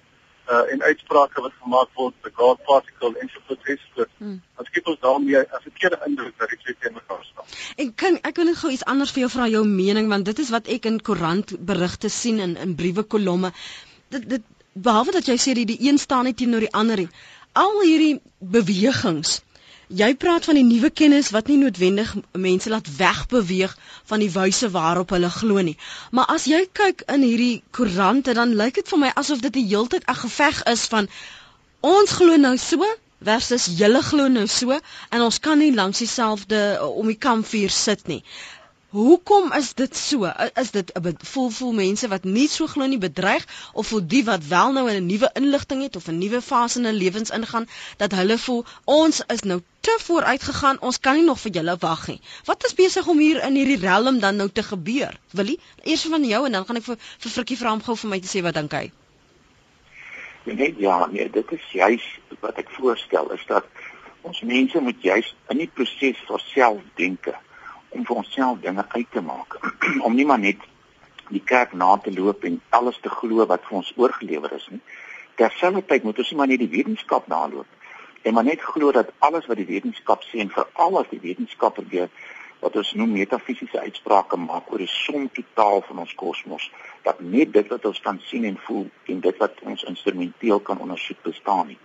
[0.50, 4.14] uh, en uitsprake wat gemaak word by God particle en so voort en so voort.
[4.18, 4.38] Hmm.
[4.58, 7.46] Dit skep ons daarmee 'n verkeerde indruk dat die twee teen mekaar staan.
[7.76, 10.40] En kan ek wil net gou iets anders vir jou vra jou mening want dit
[10.40, 13.52] is wat ek in koerant berigte sien in in briewe kolomme.
[14.10, 14.42] Dit dit
[14.74, 17.10] behalwe dat jy sê die, die een staan nie teenoor die ander nie.
[17.54, 19.42] Al hierdie bewegings
[20.00, 23.74] Jy praat van die nuwe kennis wat nie noodwendig mense laat wegbeweeg
[24.12, 25.78] van die wyse waarop hulle glo nie.
[26.16, 29.66] Maar as jy kyk in hierdie koerante dan lyk dit vir my asof dit die
[29.74, 31.10] heeltyd 'n geveg is van
[31.82, 32.88] ons glo nou so
[33.32, 38.08] versus julle glo nou so en ons kan nie langs dieselfde om die kampvuur sit
[38.08, 38.24] nie.
[38.92, 40.28] Hoekom is dit so?
[40.60, 44.24] Is dit 'n voel voel mense wat nie so glo nie bedreig of voel die
[44.28, 47.68] wat wel nou 'n nuwe inligting het of 'n nuwe fase in hulle lewens ingaan
[47.98, 51.76] dat hulle voel ons is nou te vooruit gegaan, ons kan nie nog vir julle
[51.80, 52.20] wag nie.
[52.46, 55.20] Wat is besig om hier in hierdie realm dan nou te gebeur?
[55.32, 58.10] Willie, eers van jou en dan gaan ek vir vir Frikkie vra om gou vir
[58.10, 58.92] my te sê wat dink hy?
[60.44, 63.66] Nee, ja, nee, dit is juis wat ek voorstel is dat
[64.22, 67.36] ons mense moet juis in die proses van selfdenke
[67.92, 69.58] om vir onsself dinge uit te maak
[70.08, 70.64] om nie maar net
[71.32, 74.82] die kerk na te loop en alles te glo wat vir ons oorgelewer is nie.
[75.40, 77.80] Terselfdertyd moet ons nie maar net die wetenskap naloop
[78.28, 81.76] en maar net glo dat alles wat die wetenskap sê en veral as die wetenskap
[81.80, 82.12] probeer
[82.62, 86.68] wat ons noem metafisiese uitsprake maak oor die som totaal van ons kosmos
[87.08, 90.80] dat net dit wat ons kan sien en voel en dit wat ons instrumenteel kan
[90.80, 91.80] ondersoek bestaan nie.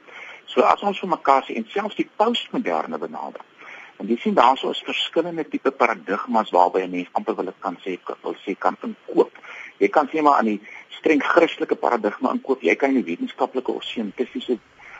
[0.47, 3.56] So as ons vir mekaar sê en selfs die postmoderne benadering
[3.99, 7.99] En jy sien daarso is verskillende tipe paradigmas waarby 'n mens amper wil kan sê
[8.23, 9.33] wil sê kan inkoop.
[9.79, 12.61] Jy kan sê maar aan die streng Christelike paradigma inkoop.
[12.63, 14.59] Jy kan in die wetenskaplike of sientifiese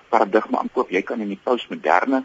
[0.09, 2.23] paradigma aankoop, jy kan in die postmoderne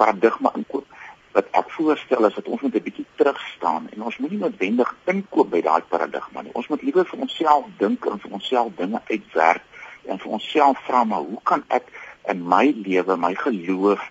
[0.00, 0.86] paradigma aankoop.
[1.32, 4.94] Wat ek voorstel is dat ons moet 'n bietjie terug staan en ons moenie noodwendig
[5.04, 6.52] inkoop by daai paradigma nie.
[6.54, 9.62] Ons moet liewer vir onsself dink en vir onsself dinge uitwerk
[10.04, 11.84] en vir onsself vra maar hoe kan ek
[12.28, 14.02] in my lewe, my geloof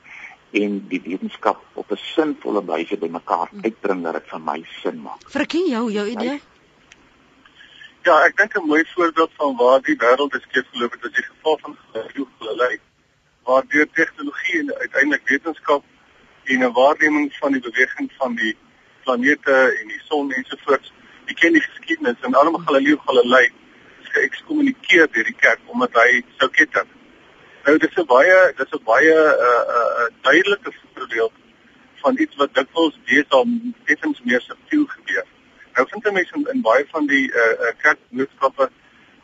[0.51, 5.29] en die wetenskap op 'n sinvolle wyse bymekaar uitbring dat dit vir my sin maak.
[5.29, 6.41] Frikkie, jou jou idee?
[8.03, 8.25] Ja.
[8.25, 11.57] Ek dink 'n mooi voorbeeld van waar die wêreld beskep geloop het, is die geval
[11.61, 12.79] van Galilei,
[13.43, 15.83] waar deur tegnologie en uiteindelik wetenskap
[16.43, 18.57] en 'n waarneming van die beweging van die
[19.03, 20.93] planete en die son ensovoorts,
[21.25, 23.45] die ken die geskiedenis en almal Galileo Galilei
[24.01, 26.85] is geëkskommunikeer deur die kerk omdat hy sou ketter.
[27.65, 31.33] Nou dis 'n baie dis 'n baie 'n uh, uh, uh, duidelike voorbeeld
[32.01, 35.25] van iets wat dikwels deesdae effens meer subtiel gebeur.
[35.75, 38.69] Nou vind jy mense in, in baie van die eh uh, uh, kerkboodskappe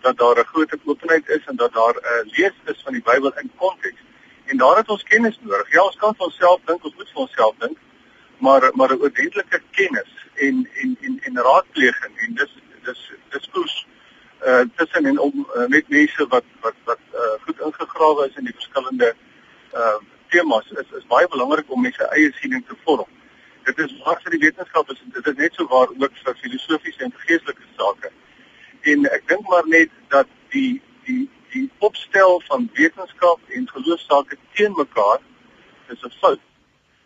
[0.01, 3.05] dat daar 'n groot openheid is en dat daar 'n uh, lees is van die
[3.09, 4.01] Bybel in konteks.
[4.45, 5.71] En daar het ons kennis nodig.
[5.71, 7.77] Ja, ons kan vir onsself dink, ons moet vir onsself dink,
[8.37, 13.85] maar maar 'n ordentlike kennis en en en en raadpleging en dis dis dis koers
[13.85, 13.96] eh
[14.45, 18.45] uh, tussen en om uh, met mense wat wat wat uh, goed ingegrawe is in
[18.45, 19.15] die verskillende
[19.73, 23.07] uh, temas is is baie belangrik om mense eie siening te vorm
[23.67, 27.03] dit is waar vir die wetenskap is dit is net so waar ook vir filosofiese
[27.07, 28.11] en geestelike sake.
[28.91, 31.23] En ek dink maar net dat die die
[31.53, 35.19] die opstel van wetenskap en geloofsake teen mekaar
[35.93, 36.43] is 'n fout.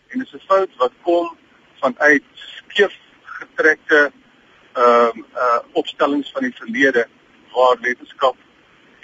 [0.09, 1.37] En dit is 'n fout wat kom
[1.81, 2.97] vanuit skeef
[3.39, 4.11] getrekte
[4.73, 7.07] ehm um, uh opstellings van die verlede
[7.55, 8.35] waar wetenskap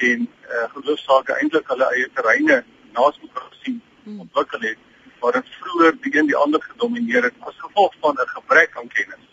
[0.09, 2.63] en uh geloofsake eintlik hulle eie terreine
[2.97, 4.19] naas mekaar sien hmm.
[4.25, 4.83] ontwikkel het
[5.19, 8.87] waar dit vroeër die een die ander gedomeineer het as gevolg van 'n gebrek aan
[8.87, 9.23] kennis.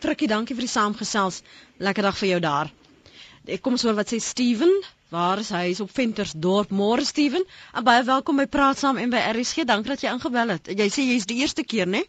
[0.00, 1.42] Frikkie, dankie vir die saamgesels.
[1.78, 2.70] Lekker dag vir jou daar.
[3.46, 5.70] Ek kom sommer wat sê Steven, waar is hy?
[5.70, 6.70] Is op Ventersdorp.
[6.70, 9.64] Môre Steven, en baie welkom by Praat Saam en by RSG.
[9.64, 10.66] Dankie dat jy ingebel het.
[10.66, 12.04] Jy sê jy's die eerste keer, né?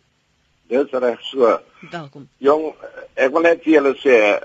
[0.67, 1.59] Dis reg so.
[1.91, 2.27] Welkom.
[2.37, 2.75] Jong,
[3.15, 4.43] ek wil net vir julle sê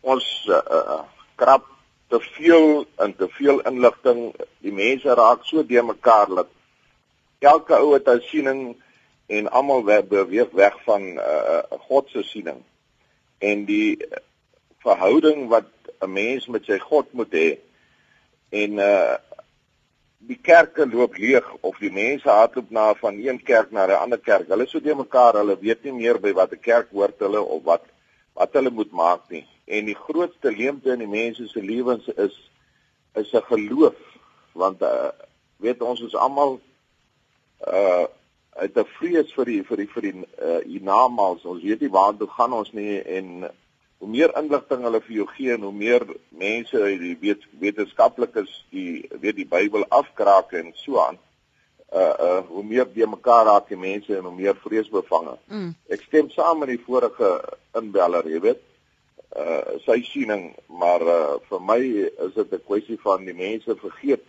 [0.00, 1.02] ons uh,
[1.38, 1.66] krap
[2.08, 4.32] te veel en te veel inligting.
[4.64, 6.50] Die mense raak so de mekaar dat
[7.38, 8.60] elke ou het 'n siening
[9.26, 12.62] en almal beweeg weg van uh, God se siening.
[13.38, 13.98] En die
[14.82, 15.70] verhouding wat
[16.00, 17.58] 'n mens met sy God moet hê
[18.50, 19.16] en uh
[20.18, 24.18] die kerke loop leeg of die mense hardloop na van een kerk na 'n ander
[24.18, 24.48] kerk.
[24.48, 27.84] Hulle so te mekaar, hulle weet nie meer by watter kerk hoort hulle of wat
[28.34, 29.46] wat hulle moet maak nie.
[29.68, 32.36] En die grootste leemte in die mense se lewens is
[33.14, 33.98] is 'n geloof
[34.52, 35.10] want uh
[35.56, 36.60] weet ons is almal
[37.66, 38.06] uh
[38.58, 41.44] uit 'n vrees vir die vir die vir die uh hiernamaals.
[41.44, 43.50] Ons weet nie waar toe gaan ons nie en
[43.98, 49.08] hoe meer inligting hulle vir jou gee en hoe meer mense die weet wetenskaplikes die
[49.20, 51.18] weet die Bybel afkraak en so aan.
[51.92, 55.38] Uh uh hoe meer die mekaar raak die mense en hoe meer vreesbevange.
[55.46, 55.74] Mm.
[55.88, 57.30] Ek stem saam met die vorige
[57.74, 58.64] inbeller, jy weet.
[59.36, 61.80] Uh sy siening, maar uh vir my
[62.26, 64.24] is dit 'n kwessie van die mense vergeet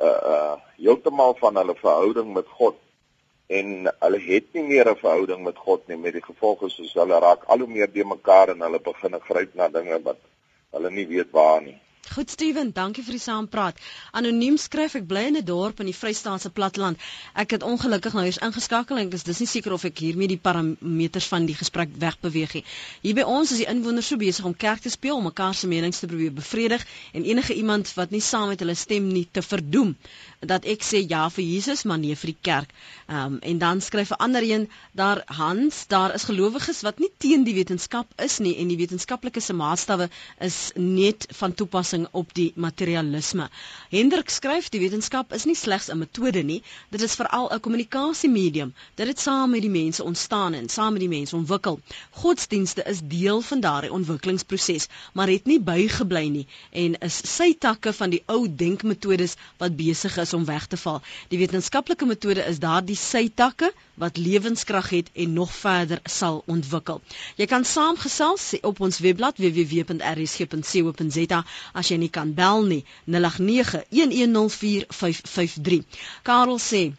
[0.00, 2.76] uh uh heeltemal van hulle verhouding met God
[3.46, 7.18] en hulle het nie meer 'n verhouding met God nie met die gevolge soos hulle
[7.18, 10.20] raak al hoe meer de mekaar en hulle begin gryp na dinge wat
[10.70, 11.80] hulle nie weet waar nie.
[12.12, 13.78] Goed Steven, dankie vir die saampraat.
[14.12, 16.98] Anoniem skryf ek bly in 'n dorp in die Vrystaatse platteland.
[17.34, 20.28] Ek het ongelukkig nou eens ingeskakel en ek is dis nie seker of ek hiermee
[20.28, 22.64] die parameters van die gesprek wegbeweeg nie.
[23.02, 25.66] Hier by ons is die inwoners so besig om kerk te speel om mekaar se
[25.66, 29.42] menings te probeer bevredig en enige iemand wat nie saam met hulle stem nie te
[29.42, 29.96] verdoem
[30.44, 32.70] dat ek sê ja vir Jesus maar nee vir die kerk.
[33.08, 37.10] Ehm um, en dan skryf 'n ander een daar Hans, daar is gelowiges wat nie
[37.18, 42.34] teen die wetenskap is nie en die wetenskaplike se maatstawwe is net van toepassing op
[42.34, 43.48] die materialisme.
[43.90, 48.74] Hendrik skryf die wetenskap is nie slegs 'n metode nie, dit is veral 'n kommunikasiemedium.
[48.94, 51.80] Dit het saam met die mense ontstaan en saam met die mense ontwikkel.
[52.10, 57.92] Godsdienste is deel van daardie ontwikkelingsproses, maar het nie bygebly nie en is sy takke
[57.92, 61.02] van die ou denkmetodes wat besig is om weg te val.
[61.28, 67.00] Die wetenskaplike metode is daardie sytakke wat lewenskrag het en nog verder sal ontwikkel.
[67.36, 71.44] Jy kan saamgesels op ons webblad www.rsg.co.za
[71.84, 72.80] as jy nie kan bel nie
[73.12, 75.84] 0891104553.
[76.24, 76.96] Karel sê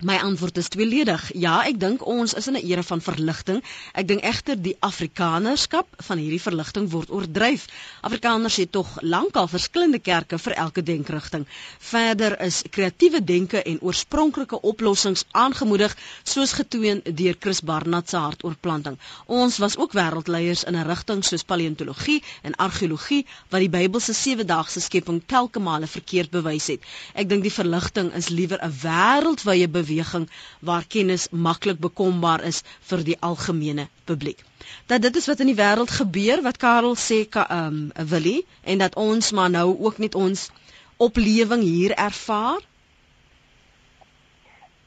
[0.00, 1.30] My antwoord is tweeledig.
[1.40, 3.62] Ja, ek dink ons is in 'n era van verligting.
[3.92, 7.64] Ek dink egter die Afrikanerskap van hierdie verligting word oordryf.
[8.00, 11.46] Afrikaners het tog lankal verskillende kerke vir elke denkrigting.
[11.78, 18.98] Verder is kreatiewe denke en oorspronklike oplossings aangemoedig, soos getoon deur Chris Barnard se hartoorplanting.
[19.26, 24.80] Ons was ook wêreldleiers in 'n rigting soos paleontologie en argeologie wat die Bybelse sewe-daagse
[24.80, 26.80] skepping telke male verkeerd bewys het.
[27.14, 30.28] Ek dink die verligting is liewer 'n wêreldwye beweging
[30.60, 34.42] waar kennis maklik bekombaar is vir die algemene publiek.
[34.86, 38.46] Dat dit is wat in die wêreld gebeur wat Karel sê ka ehm um, Willie
[38.62, 40.50] en dat ons maar nou ook net ons
[40.96, 42.60] oplewing hier ervaar.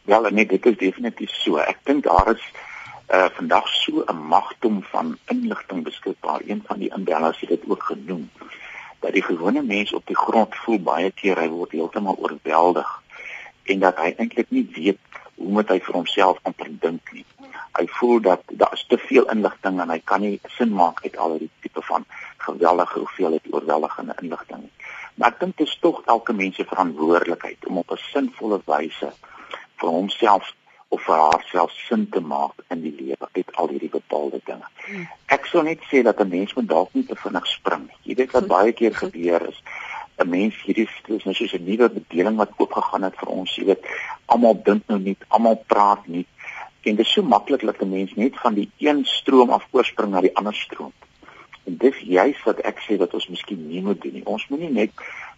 [0.06, 1.58] Ja, nee, dit is definitief so.
[1.58, 2.46] Ek dink daar is
[3.14, 6.42] uh vandag so 'n magdom van inligting beskikbaar.
[6.46, 8.30] Een van die inbellers het dit ook genoem
[9.00, 12.90] dat die gewone mens op die grond voel baie keer hy word heeltemal oorweldig
[13.70, 15.00] en dat hy eintlik nie weet
[15.40, 17.26] hoe moet hy vir homself amper dink nie.
[17.78, 21.18] Hy voel dat daar is te veel inligting en hy kan nie sin maak uit
[21.18, 22.06] al die tipe van
[22.46, 24.74] geweldige hoeveelheid oorweldigende inligting nie.
[25.16, 29.12] Maar ek dink dit is tog elke mens se verantwoordelikheid om op 'n sinvolle wyse
[29.80, 30.54] vir homself
[30.90, 34.68] of vir haarself sin te maak in die lewe met al hierdie bepaalde dinge.
[34.86, 35.08] Hmm.
[35.28, 38.00] Ek sou net sê dat 'n mens moet dalk nie te vinnig spring nie.
[38.04, 39.62] Jy weet wat baie keer gebeur is
[40.20, 43.66] 'n mens hierdie is nou soos 'n nuwe bedeling wat oopgegaan het vir ons, jy
[43.66, 43.84] weet,
[44.26, 46.26] almal dink nou nie, almal praat nie.
[46.84, 50.12] En dit is so maklik dat 'n mens net van die een stroom af oorspring
[50.12, 50.94] na die ander stroom.
[51.64, 54.26] En dis juist wat ek sê dat ons miskien nie moet doen nie.
[54.26, 54.92] Ons moenie net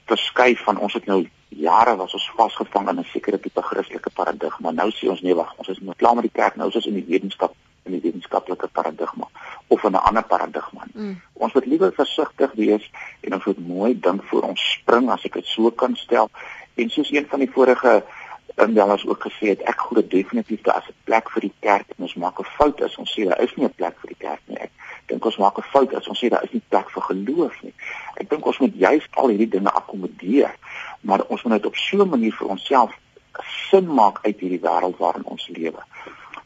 [0.06, 4.72] verskuif van ons het nou jare was ons vasgevang in 'n sekere tipe Christelike paradigma.
[4.72, 6.86] Nou sê ons nee, wag, ons is nou klaar met die kerk, nou is ons
[6.86, 9.28] in die wetenskap in die wetenskaplike paradigma
[9.68, 10.84] of in 'n ander paradigma.
[10.94, 11.22] Mm.
[11.34, 12.92] Ons moet liewer versigtig wees
[13.22, 16.30] en ons moet mooi dink voor ons spring as ek dit so kan stel.
[16.76, 18.04] En soos een van die vorige
[18.56, 22.04] indellers ook gesê het, ek glo definitief daar is 'n plek vir die kerk en
[22.04, 24.42] ons maak 'n fout as ons sê daar is nie 'n plek vir die kerk
[24.46, 24.58] nie.
[24.58, 24.72] Ek
[25.06, 27.74] dink ons maak 'n fout as ons sê daar is nie plek vir geloof nie.
[28.16, 30.56] Ek dink ons moet juist al hierdie dinge akkommodeer,
[31.02, 32.92] maar ons moet dit op so 'n manier vir onsself
[33.70, 35.84] sin maak uit hierdie wêreld waarin ons lewe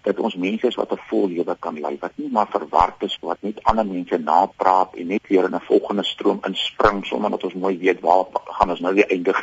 [0.06, 3.18] dat ons mense is wat 'n vol lewe kan lei wat nie maar verward is
[3.22, 7.44] wat net ander mense napraat en net weer in 'n volgende stroom inspring sonder dat
[7.44, 8.26] ons mooi weet waar
[8.58, 9.42] gaan ons nou weer eindig.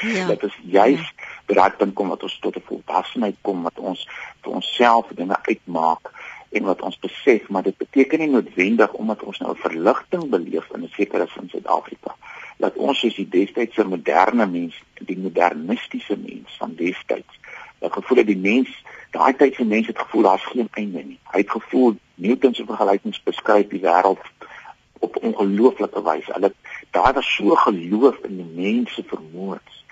[0.00, 0.26] Ja.
[0.26, 1.24] Dit is juis ja.
[1.46, 4.08] bereid dan kom wat ons tot 'n volwassenheid kom wat ons
[4.42, 6.10] vir onsself dinge uitmaak
[6.50, 10.70] en wat ons besef maar dit beteken nie noodwendig omdat ons nou 'n verligting beleef
[10.74, 12.14] in 'n sekere sin Suid-Afrika
[12.56, 17.40] dat ons soos die destydse moderne mens die modernistiese mens van destyds
[17.78, 18.70] dat gevoel het die mens
[19.12, 21.18] daai tyd se mense het gevoel daar's geen einde nie.
[21.32, 24.20] Hy het gevoel Newton se vergelykings beskryf die wêreld
[25.04, 26.32] op ongelooflike wyse.
[26.32, 26.52] Hulle
[26.90, 29.84] daar was so geloof in die mense vermoëns.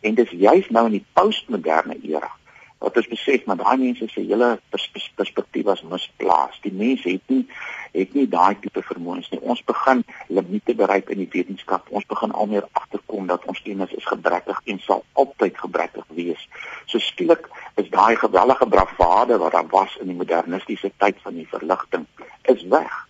[0.00, 2.30] En dis juist nou in die postmoderne era
[2.78, 6.58] wat ons besef maar daai mense se hele pers pers perspektief was misplaas.
[6.62, 7.46] Die mense het nie
[7.94, 9.40] het nie daai tipe vermoëns nie.
[9.40, 11.86] Ons begin limite bereik in die wetenskap.
[11.94, 16.42] Ons begin al meer agterkom dat ons kennis is gebrekkig en sal altyd gebrekkig wees.
[16.90, 17.46] So skielik
[17.80, 22.06] is daai gewellige bravade wat daar was in die modernistiese tyd van die verligting
[22.50, 23.04] is weg.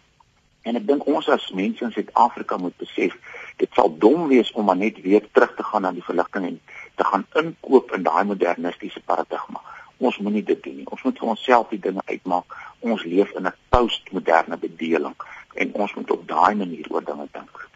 [0.64, 3.16] En ek dink ons as mense in Suid-Afrika moet besef,
[3.56, 6.60] dit sal dom wees om maar net weer terug te gaan na die verligting en
[6.94, 9.60] te gaan inkoop in daai modernistiese paradigma.
[9.98, 10.88] Ons moenie dit doen nie.
[10.90, 12.56] Ons moet vir onsself die dinge uitmaak.
[12.80, 15.14] Ons leef in 'n postmoderne bedeling
[15.54, 17.68] en ons moet op daai manier oor dinge dink.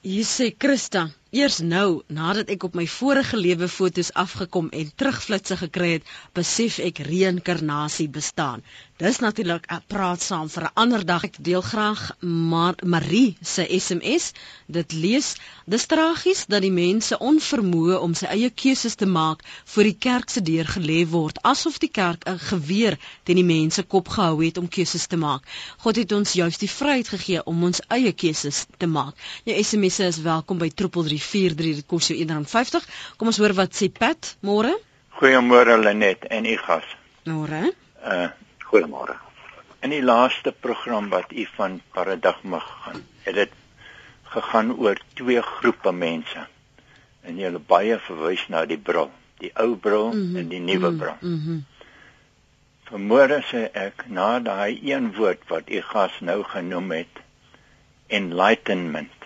[0.00, 5.58] Hier sê Christa, eers nou nadat ek op my vorige lewe fotos afgekom en terugflitsse
[5.60, 8.62] gekry het, besef ek reïnkarnasie bestaan.
[8.98, 11.24] Dis natuurlik 'n praat saam vir 'n ander dag.
[11.24, 14.32] Ek deel graag Mar Marie se SMS.
[14.66, 15.36] Dit lees:
[15.66, 20.30] "Dis tragies dat die mense onvermoë om sy eie keuses te maak voor die kerk
[20.30, 24.58] se deur gelê word, asof die kerk 'n geweer teen die mense kop gehou het
[24.58, 25.42] om keuses te maak.
[25.78, 29.14] God het ons juist die vryheid gegee om ons eie keuses te maak."
[29.44, 30.68] Jou SMS is welkom by
[31.18, 31.82] 3343.
[31.82, 32.86] Dit kos jou R1.50.
[33.16, 34.74] Kom ons hoor wat sê Pat môre.
[35.18, 36.84] Goeiemôre Lenet en u gas.
[37.26, 37.72] Môre.
[38.02, 38.28] Uh
[38.68, 39.16] Goeiemôre.
[39.80, 43.52] In die laaste program wat u van paradigma gegaan, het dit
[44.34, 46.44] gegaan oor twee groepe mense.
[47.22, 50.36] En jy het baie verwys na die bril, die ou bril mm -hmm.
[50.36, 51.16] en die nuwe bril.
[51.20, 51.64] Mm -hmm.
[52.88, 57.14] Vermoere sê ek na daai een woord wat u gas nou genoem het,
[58.06, 59.17] enlightenment.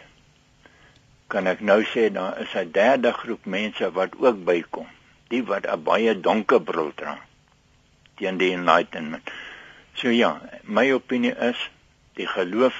[1.33, 4.89] Kan ek nou sê daar is 'n derde groep mense wat ook bykom,
[5.33, 7.19] die wat 'n baie donker bril dra
[8.17, 9.31] teen die enlightenment.
[9.95, 11.71] So ja, my opinie is
[12.15, 12.77] die geloof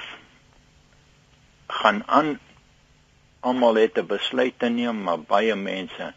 [1.67, 2.39] gaan aan
[3.39, 6.13] almal het 'n besluit te neem, maar baie mense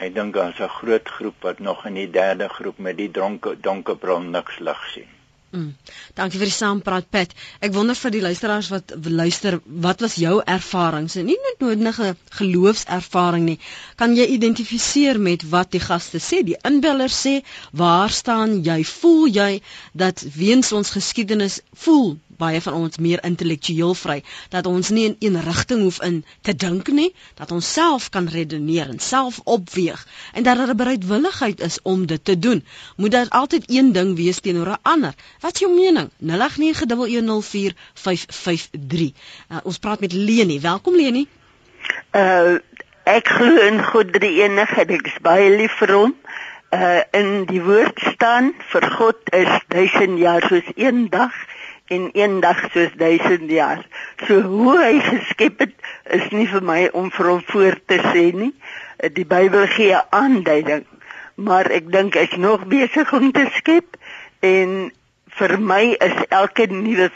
[0.00, 3.60] Ek dink daar's 'n groot groep wat nog in die derde groep met die dronke
[3.60, 5.19] donkerbril niks lig sien.
[5.50, 5.72] Mm.
[6.14, 7.32] Dankie vir die saampraat Pat.
[7.66, 11.16] Ek wonder vir die luisteraars wat luister, wat was jou ervarings?
[11.18, 13.56] Nie net nodige geloofservaring nie.
[13.98, 16.44] Kan jy identifiseer met wat die gaste sê?
[16.46, 17.40] Die inbeller sê,
[17.82, 18.84] "Waar staan jy?
[18.84, 24.18] Voel jy dat weens ons geskiedenis voel baie van ons meer intellektueel vry
[24.54, 28.28] dat ons nie in een rigting hoef in te dink nie dat ons self kan
[28.32, 32.64] redeneer en self opweeg en dat daar 'n bereidwilligheid is om dit te doen.
[32.96, 35.14] Moet daar altyd een ding wees teenoor 'n ander?
[35.40, 36.10] Wat is jou mening?
[36.20, 36.30] 0891104553
[39.50, 40.60] uh, ons praat met Leni.
[40.60, 41.26] Welkom Leni.
[42.12, 42.54] Uh,
[43.02, 46.14] ek glo in God die enigheid ek is baie lief vir hom.
[46.70, 51.34] Uh in die woord staan vir God is duisend jaar soos een dag
[51.90, 53.86] en een dag soos duisend jaar.
[54.26, 55.74] So hoe hy geskep het
[56.16, 58.52] is nie vir my om vir hom voor te sê nie.
[59.16, 60.84] Die Bybel gee 'n aanduiding,
[61.34, 63.96] maar ek dink hy's nog besig om te skep
[64.40, 64.92] en
[65.38, 67.10] vir my is elke nuwe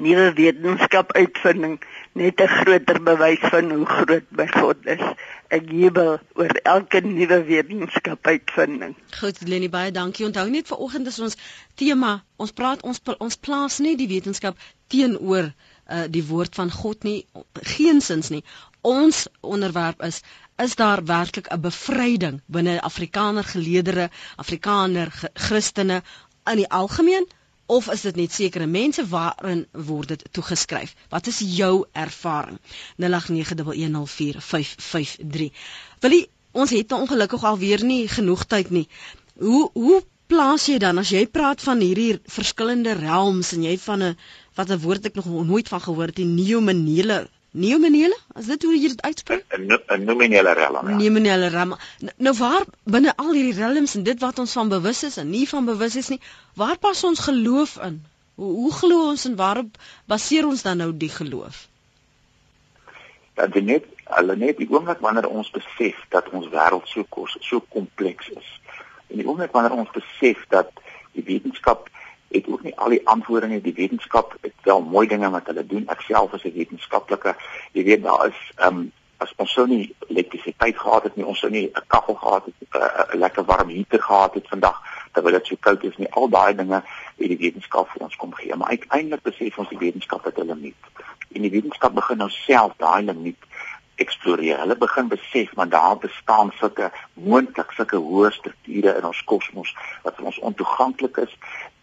[0.00, 1.78] nuwe wetenskap uitvinding
[2.12, 5.04] net 'n groter bewys van hoe groot my God is.
[5.48, 8.96] Ek jubel oor elke nuwe wetenskap uitvinding.
[9.20, 10.26] Goed, Leni baie dankie.
[10.26, 11.36] Onthou net vir oggend is ons
[11.74, 17.02] tema, ons praat ons ons plaas nie die wetenskap teenoor uh, die woord van God
[17.04, 17.26] nie,
[17.62, 18.44] geensins nie.
[18.82, 20.22] Ons onderwerp is
[20.56, 26.02] is daar werklik 'n bevryding binne Afrikaner geleedere, Afrikaner Christene
[26.46, 27.26] in die algemeen
[27.66, 30.94] of is dit net sekere mense waarin word dit toegeskryf?
[31.10, 32.58] Wat is jou ervaring?
[33.02, 33.08] 0891104553.
[36.00, 38.88] Wilie, ons het ongelukkig alweer nie genoeg tyd nie.
[39.38, 44.02] Hoe hoe plaas jy dan as jy praat van hierdie verskillende realms en jy van
[44.02, 44.16] 'n
[44.56, 48.16] wat 'n woord ek nog nooit van gehoor het, die neomenele Neomenele?
[48.36, 49.44] Is dit hoe jy dit uitspreek?
[49.56, 50.88] 'n Nominele realm.
[50.88, 50.96] Ja.
[50.96, 51.76] Nominele realm.
[52.16, 55.48] Nou waar binne al hierdie realms en dit wat ons van bewus is en nie
[55.48, 56.20] van bewus is nie,
[56.54, 58.02] waar pas ons geloof in?
[58.34, 61.66] Hoe hoe glo ons en waarop baseer ons dan nou die geloof?
[63.34, 67.36] Dat dit net hulle net die oomblik wanneer ons besef dat ons wêreld so kos
[67.40, 68.50] so kompleks is.
[69.06, 70.68] En die oomblik wanneer ons besef dat
[71.16, 71.88] die wetenskap
[72.36, 73.60] het ook nie al die antwoorde nie.
[73.60, 75.88] Die wetenskap het wel mooi dinge wat hulle doen.
[75.92, 77.36] Ek self is 'n wetenskaplike.
[77.72, 81.38] Jy weet daar is ehm um, as ons sou nie elektrisiteit gehad het nie, ons
[81.38, 84.82] sou nie 'n kaggel gehad het, 'n uh, lekker warm heater gehad het vandag
[85.12, 86.12] terwyl dit so koud is nie.
[86.12, 86.82] Al daai dinge
[87.16, 88.56] het die wetenskap vir ons kom gee.
[88.56, 90.74] Maar uiteindelik besef ons die wetenskap het hulle nie.
[91.32, 93.42] En die wetenskap begin nou self daai limiet
[93.96, 94.58] eksploreer.
[94.60, 99.72] Hulle begin besef maar daar bestaan sulke moontlik sulke hoë strukture in ons kosmos
[100.04, 101.32] wat vir ons ontoeganklik is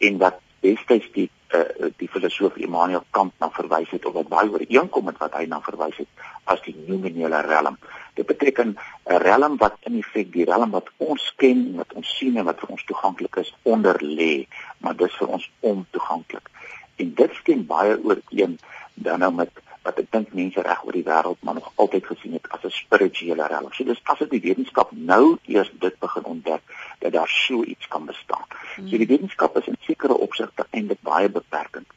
[0.08, 4.50] en wat destyds die uh, die filosoof Immanuel Kant na verwys het of wat baie
[4.52, 7.78] ooreenkom met wat hy na verwys het as die nominale realm.
[8.18, 12.38] Dit beteken 'n realm wat in feite die realm wat ons ken, wat ons sien
[12.38, 14.48] en wat vir ons toeganklik is onder lê,
[14.80, 16.50] maar dis vir ons ontoeganklik.
[16.96, 18.58] En dit stem baie ooreen
[18.94, 19.52] dan nou met
[19.84, 22.70] wat ek dink mense reg oor die wêreld maar nog altyd gesien het as 'n
[22.70, 23.74] spirituele realm.
[23.74, 26.62] So dis as dit die wetenskap nou eers dit begin ontdek
[27.00, 28.46] dat daar so iets kan bestaan.
[28.76, 28.88] Hmm.
[28.88, 31.88] So die wetenskap is in sekere opsigte eintlik baie beperkend.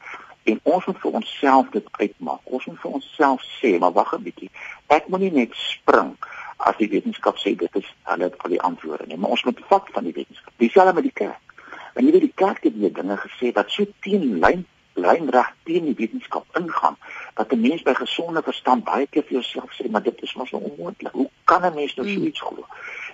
[0.42, 2.40] En ons moet vir onsself dit uitmaak.
[2.44, 4.50] Ons moet vir onsself sê, maar wag 'n bietjie.
[4.86, 6.16] Ek moet nie net spring
[6.56, 9.88] as die wetenskap sê dit is hulle al die antwoorde nie, maar ons moet vat
[9.92, 10.52] van die wetenskap.
[10.56, 11.42] Dieselfde met die kerk.
[11.94, 14.66] En jy weet die kerk het hier dinge gesê wat so teen lyn
[14.96, 16.96] lynreg teen die wetenskap ingaan
[17.34, 20.50] dat 'n mens by gesonde verstand baie keer vir jouself sê maar dit is mos
[20.50, 21.12] nou onmoontlik.
[21.12, 22.26] Hoe kan 'n mens nou so hmm.
[22.26, 22.66] iets glo?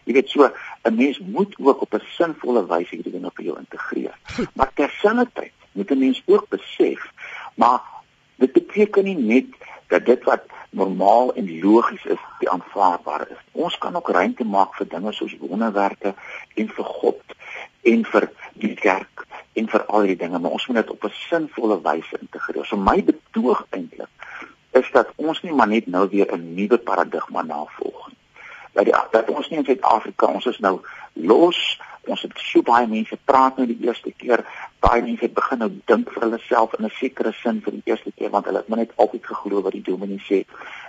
[0.04, 0.50] Jy weet so
[0.84, 4.18] 'n mens moet ook op 'n sinvolle wyse hierdie dinge vir jou integreer.
[4.56, 7.10] Maar terselfdertyd moet 'n mens ook besef
[7.54, 7.80] maar
[8.36, 9.46] dit beteken nie net
[9.86, 13.40] dat dit wat normaal en logies is, die aanvaarbare is.
[13.52, 16.14] Ons kan ook ruimte maak vir dinge soos wonderwerke
[16.54, 17.36] en vir God
[17.82, 19.26] en vir die kerk
[19.58, 22.66] en vir al die dinge, maar ons moet dit op 'n sinvolle wyse integreer.
[22.66, 24.08] So my betoog eintlik
[24.72, 28.16] is dat ons nie maar net nou weer 'n nuwe paradigma navolg nie.
[28.72, 30.80] Dat die dat ons nie in Suid-Afrika, ons is nou
[31.12, 31.80] los.
[32.06, 34.44] Ons het so baie mense praat nou die eerste keer,
[34.80, 37.82] baie mense het begin nou dink vir hulle self in 'n sekere sin vir die
[37.84, 40.44] eerste keer want hulle het maar net altyd geglo wat die dominee sê.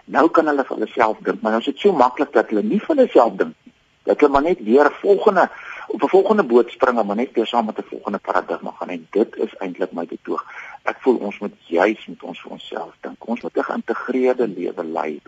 [0.05, 2.79] Nou kan hulle vir hulle self dink, maar is dit so maklik dat hulle nie
[2.79, 3.73] vir hulle self dink nie.
[4.03, 5.49] Dat hulle maar net weer volgende
[5.87, 8.89] op 'n volgende boot spring en maar net weer saam met 'n volgende paradigma gaan
[8.89, 10.45] en dit is eintlik my betoog.
[10.83, 13.27] Ek voel ons moet juis met ons vir onsself dink.
[13.27, 15.21] Ons moet 'n geïntegreerde lewe lei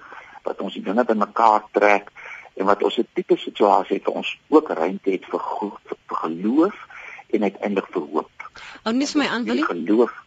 [0.43, 2.11] wat ons dinge bymekaar trek
[2.53, 5.41] en wat ons 'n tipe situasie het ons ook ruimte het vir,
[6.07, 6.75] vir geloof
[7.29, 8.31] en uiteindelik vir hoop.
[8.83, 10.23] Ou nes my aan wil geloof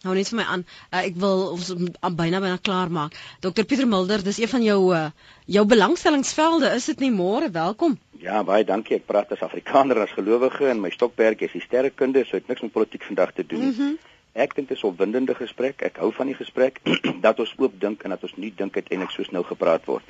[0.00, 0.62] Nou net vir my aan.
[0.88, 1.74] Uh, ek wil ons
[2.16, 3.16] byna byna klaar maak.
[3.44, 5.10] Dr Pieter Mulder, dis een van jou uh,
[5.44, 7.50] jou belangstellingsvelde, is dit nie môre?
[7.52, 7.98] Welkom.
[8.20, 8.98] Ja, baie dankie.
[8.98, 12.50] Ek praat as Afrikaner as gelowige en my stokperdjie is die sterrekunde, so ek het
[12.52, 13.70] niks met politiek vandag te doen.
[13.70, 13.94] Mm -hmm.
[14.32, 15.80] Ek dink dit is 'n opwindende gesprek.
[15.82, 16.80] Ek hou van die gesprek
[17.26, 20.04] dat ons oop dink en dat ons nie dink uiteindelik soos nou gepraat word.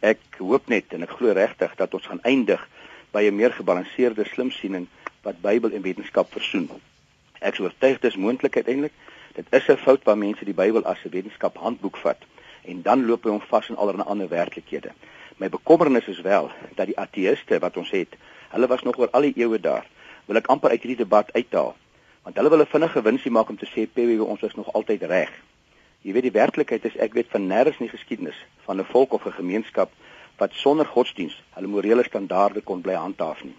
[0.00, 2.68] Ek hoop net en ek glo regtig dat ons gaan eindig
[3.10, 4.86] by 'n meer gebalanseerde slimsiening
[5.22, 6.70] wat Bybel en wetenskap versoen.
[7.40, 8.92] Ek is oortuig dis moontlik uiteindelik.
[9.34, 12.22] Dit is 'n fout waar mense die Bybel as 'n wetenskap handboek vat
[12.64, 14.90] en dan loop hy om vas in allerlei ander werklikhede.
[15.40, 18.16] My bekommernis is wel dat die ateëste wat ons het,
[18.52, 19.86] hulle was nog oor al die eeue daar.
[20.28, 21.72] Wil ek amper uit hierdie debat uithaal?
[22.26, 25.02] Want hulle wil 'n vinnige winsie maak om te sê PW ons is nog altyd
[25.02, 25.32] reg.
[26.04, 29.12] Jy weet die werklikheid is ek weet van nêrens in die geskiedenis van 'n volk
[29.12, 29.90] of 'n gemeenskap
[30.36, 33.56] wat sonder godsdiens hulle morele standaarde kon bly handhaaf nie.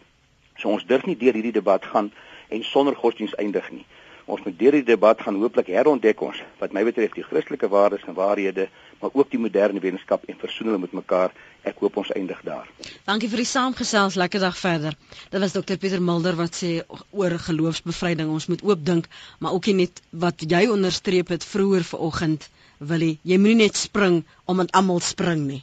[0.58, 2.12] So ons durf nie deur hierdie debat gaan
[2.50, 3.86] en sonder godsdiens eindig nie.
[4.26, 8.04] Ons moet deur die debat gaan hooplik herontdek ons wat my betref die Christelike waardes
[8.08, 8.68] en waarhede,
[9.02, 11.34] maar ook die moderne wetenskap en versoen hulle met mekaar.
[11.64, 12.68] Ek hoop ons eindig daar.
[13.06, 14.16] Dankie vir die saamgesels.
[14.18, 14.98] Lekker dag verder.
[15.30, 16.82] Dit was Dr Pieter Mulder wat sê
[17.12, 19.10] oor geloofsbevryding ons moet oop dink,
[19.40, 22.50] maar ook net wat jy onderstreep het vroeër vanoggend,
[22.80, 23.20] Willie.
[23.24, 25.62] Jy moenie net spring omdat almal spring nie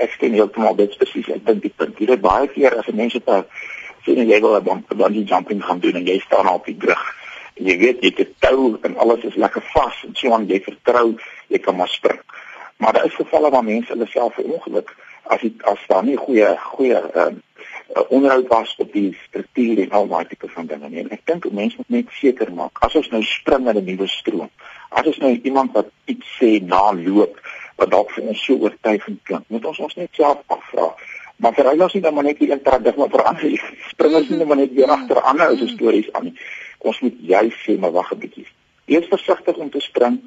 [0.00, 3.38] ek sien heeltemal dit spesifiek ek dink die punt hier baie keer as mense te
[4.04, 7.02] sien jy wil 'n bungee jumping gaan doen en jy staan op die brug
[7.56, 10.48] en jy weet jy het 'n tou en alles is lekker vas en so aan
[10.48, 11.08] jy vertrou
[11.48, 12.20] jy kan maar spring
[12.82, 14.92] maar daar is gevalle waar mense hulle self verongeluk
[15.34, 17.30] as die, as daar nie goeie goeie uh,
[18.08, 21.50] onderhoud was op die struktuur en al daai tipe van dinge nie en ek dink
[21.62, 24.50] mense moet net seker maak as ons nou spring in 'n nuwe stroom
[24.90, 27.38] as ons nou iemand wat iets sê na loop
[27.82, 29.48] wat dalk vir ons so oortuigend klink.
[29.52, 30.92] Moet ons ons net self afvra.
[31.42, 33.68] Maar vir hulle is nie dan maar net die paradigma verander.
[33.90, 36.34] Springers nie maar net weer agter ander ou se stories aan nie.
[36.78, 38.46] Ons moet juis sê maar wag 'n bietjie.
[38.86, 40.20] Wees versigtig om te spring.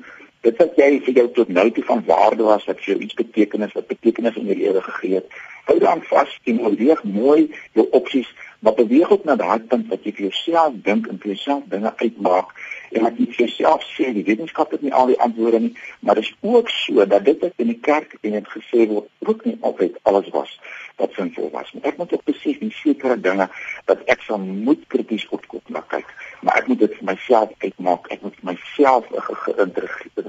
[0.45, 3.17] Dit wat jy vir jou tot nou toe van waarde was, wat vir jou iets
[3.17, 5.39] betekenis, wat betekenis in jou lewe gegee het.
[5.65, 8.29] Hou dan vas en oorweeg mooi jou opsies,
[8.61, 11.91] maar beweeg ook na daai punt wat jy vir jouself dink en vir jouself dinge
[11.97, 12.53] uitmaak
[12.91, 15.73] en wat jy vir jouself sê, die wetenskap het nie al die antwoorde nie,
[16.05, 19.09] maar dit is ook so dat dit wat in die kerk en dit gesê word,
[19.25, 20.53] ook nie altyd alles was
[20.97, 21.83] wat sinvol was nie.
[21.83, 23.49] Ek moet ook besef die sekere dinge
[23.89, 26.07] dat ek sal moet krities opkom na kyk,
[26.41, 28.07] maar ek moet dit vir myself uitmaak.
[28.15, 29.21] Ek moet vir myself 'n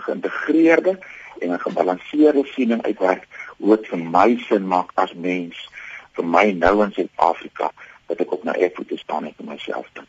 [0.06, 0.98] geïntegreerde
[1.40, 3.26] en 'n gebalanseerde siening uitwerk
[3.58, 5.56] hoe dit vir my sin maak as mens
[6.16, 7.70] vir my nou in Suid-Afrika
[8.06, 10.08] dat ek op na eervoete staan en vir myself dink.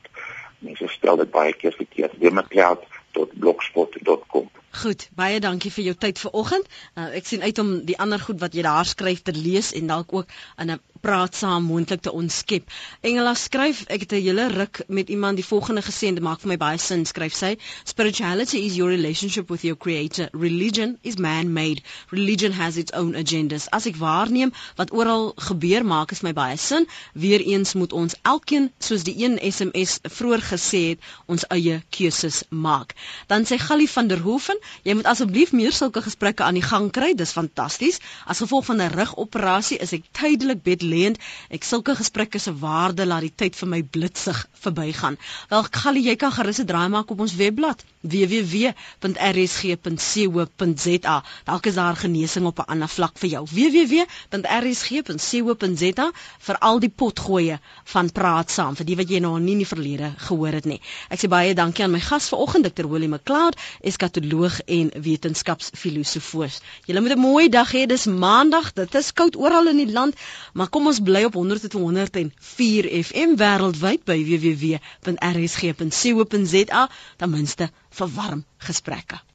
[0.66, 2.14] Mense stel dit baie keer verkeerd.
[2.20, 6.66] wmcloud.blogspot.com Goed, baie dankie vir jou tyd vanoggend.
[7.00, 9.88] Uh, ek sien uit om die ander goed wat jy daar skryf te lees en
[9.94, 12.72] dalk ook in 'n praat saam moontlik te ontskep.
[13.06, 16.40] Engela skryf, ek het 'n hele ruk met iemand die volgende gesê en dit maak
[16.42, 20.30] vir my baie sin, skryf sy: Spirituality is your relationship with your creator.
[20.32, 21.82] Religion is man-made.
[22.10, 23.68] Religion has its own agendas.
[23.70, 26.88] As ek waarneem wat oral gebeur, maak dit my baie sin.
[27.14, 32.96] Weereens moet ons elkeen soos die een SMS vroeër gesê het, ons eie keuses maak.
[33.28, 36.92] Dan sê Gallie van der Hoeven, jy moet asseblief meer sulke gesprekke aan die gang
[36.92, 37.14] kry.
[37.14, 38.00] Dis fantasties.
[38.26, 41.18] As gevolg van 'n rugoperasie is ek tydelik bedle geleend.
[41.50, 45.18] Ek sulke gesprekke se waarde laat die tyd vir my blitsig verbygaan.
[45.50, 48.76] Wel, Gallie, jy kan gerus 'n draai maak op ons webblad www.rsg.co.za.
[51.46, 53.46] Dalk is daar genesing op 'n ander vlak vir jou.
[53.52, 54.02] www.rsg.co.za
[56.40, 59.68] vir al die potgoeie van praat saam vir die wat jy nou nie in die
[59.68, 60.82] verlede gehoor het nie.
[61.10, 62.88] Ek sê baie dankie aan my gas vanoggend, Dr.
[62.88, 66.60] Willie McLeod, eskatoloog en wetenskapsfilosoof.
[66.86, 67.86] Julle moet 'n mooi dag hê.
[67.86, 68.74] Dis Maandag.
[68.74, 70.16] Dit is koud oral in die land,
[70.54, 74.82] maar kom ons bly op 100.104 FM wêreldwyd by www.rsg.co.za
[77.18, 79.26] ten minste vir warm gesprekke.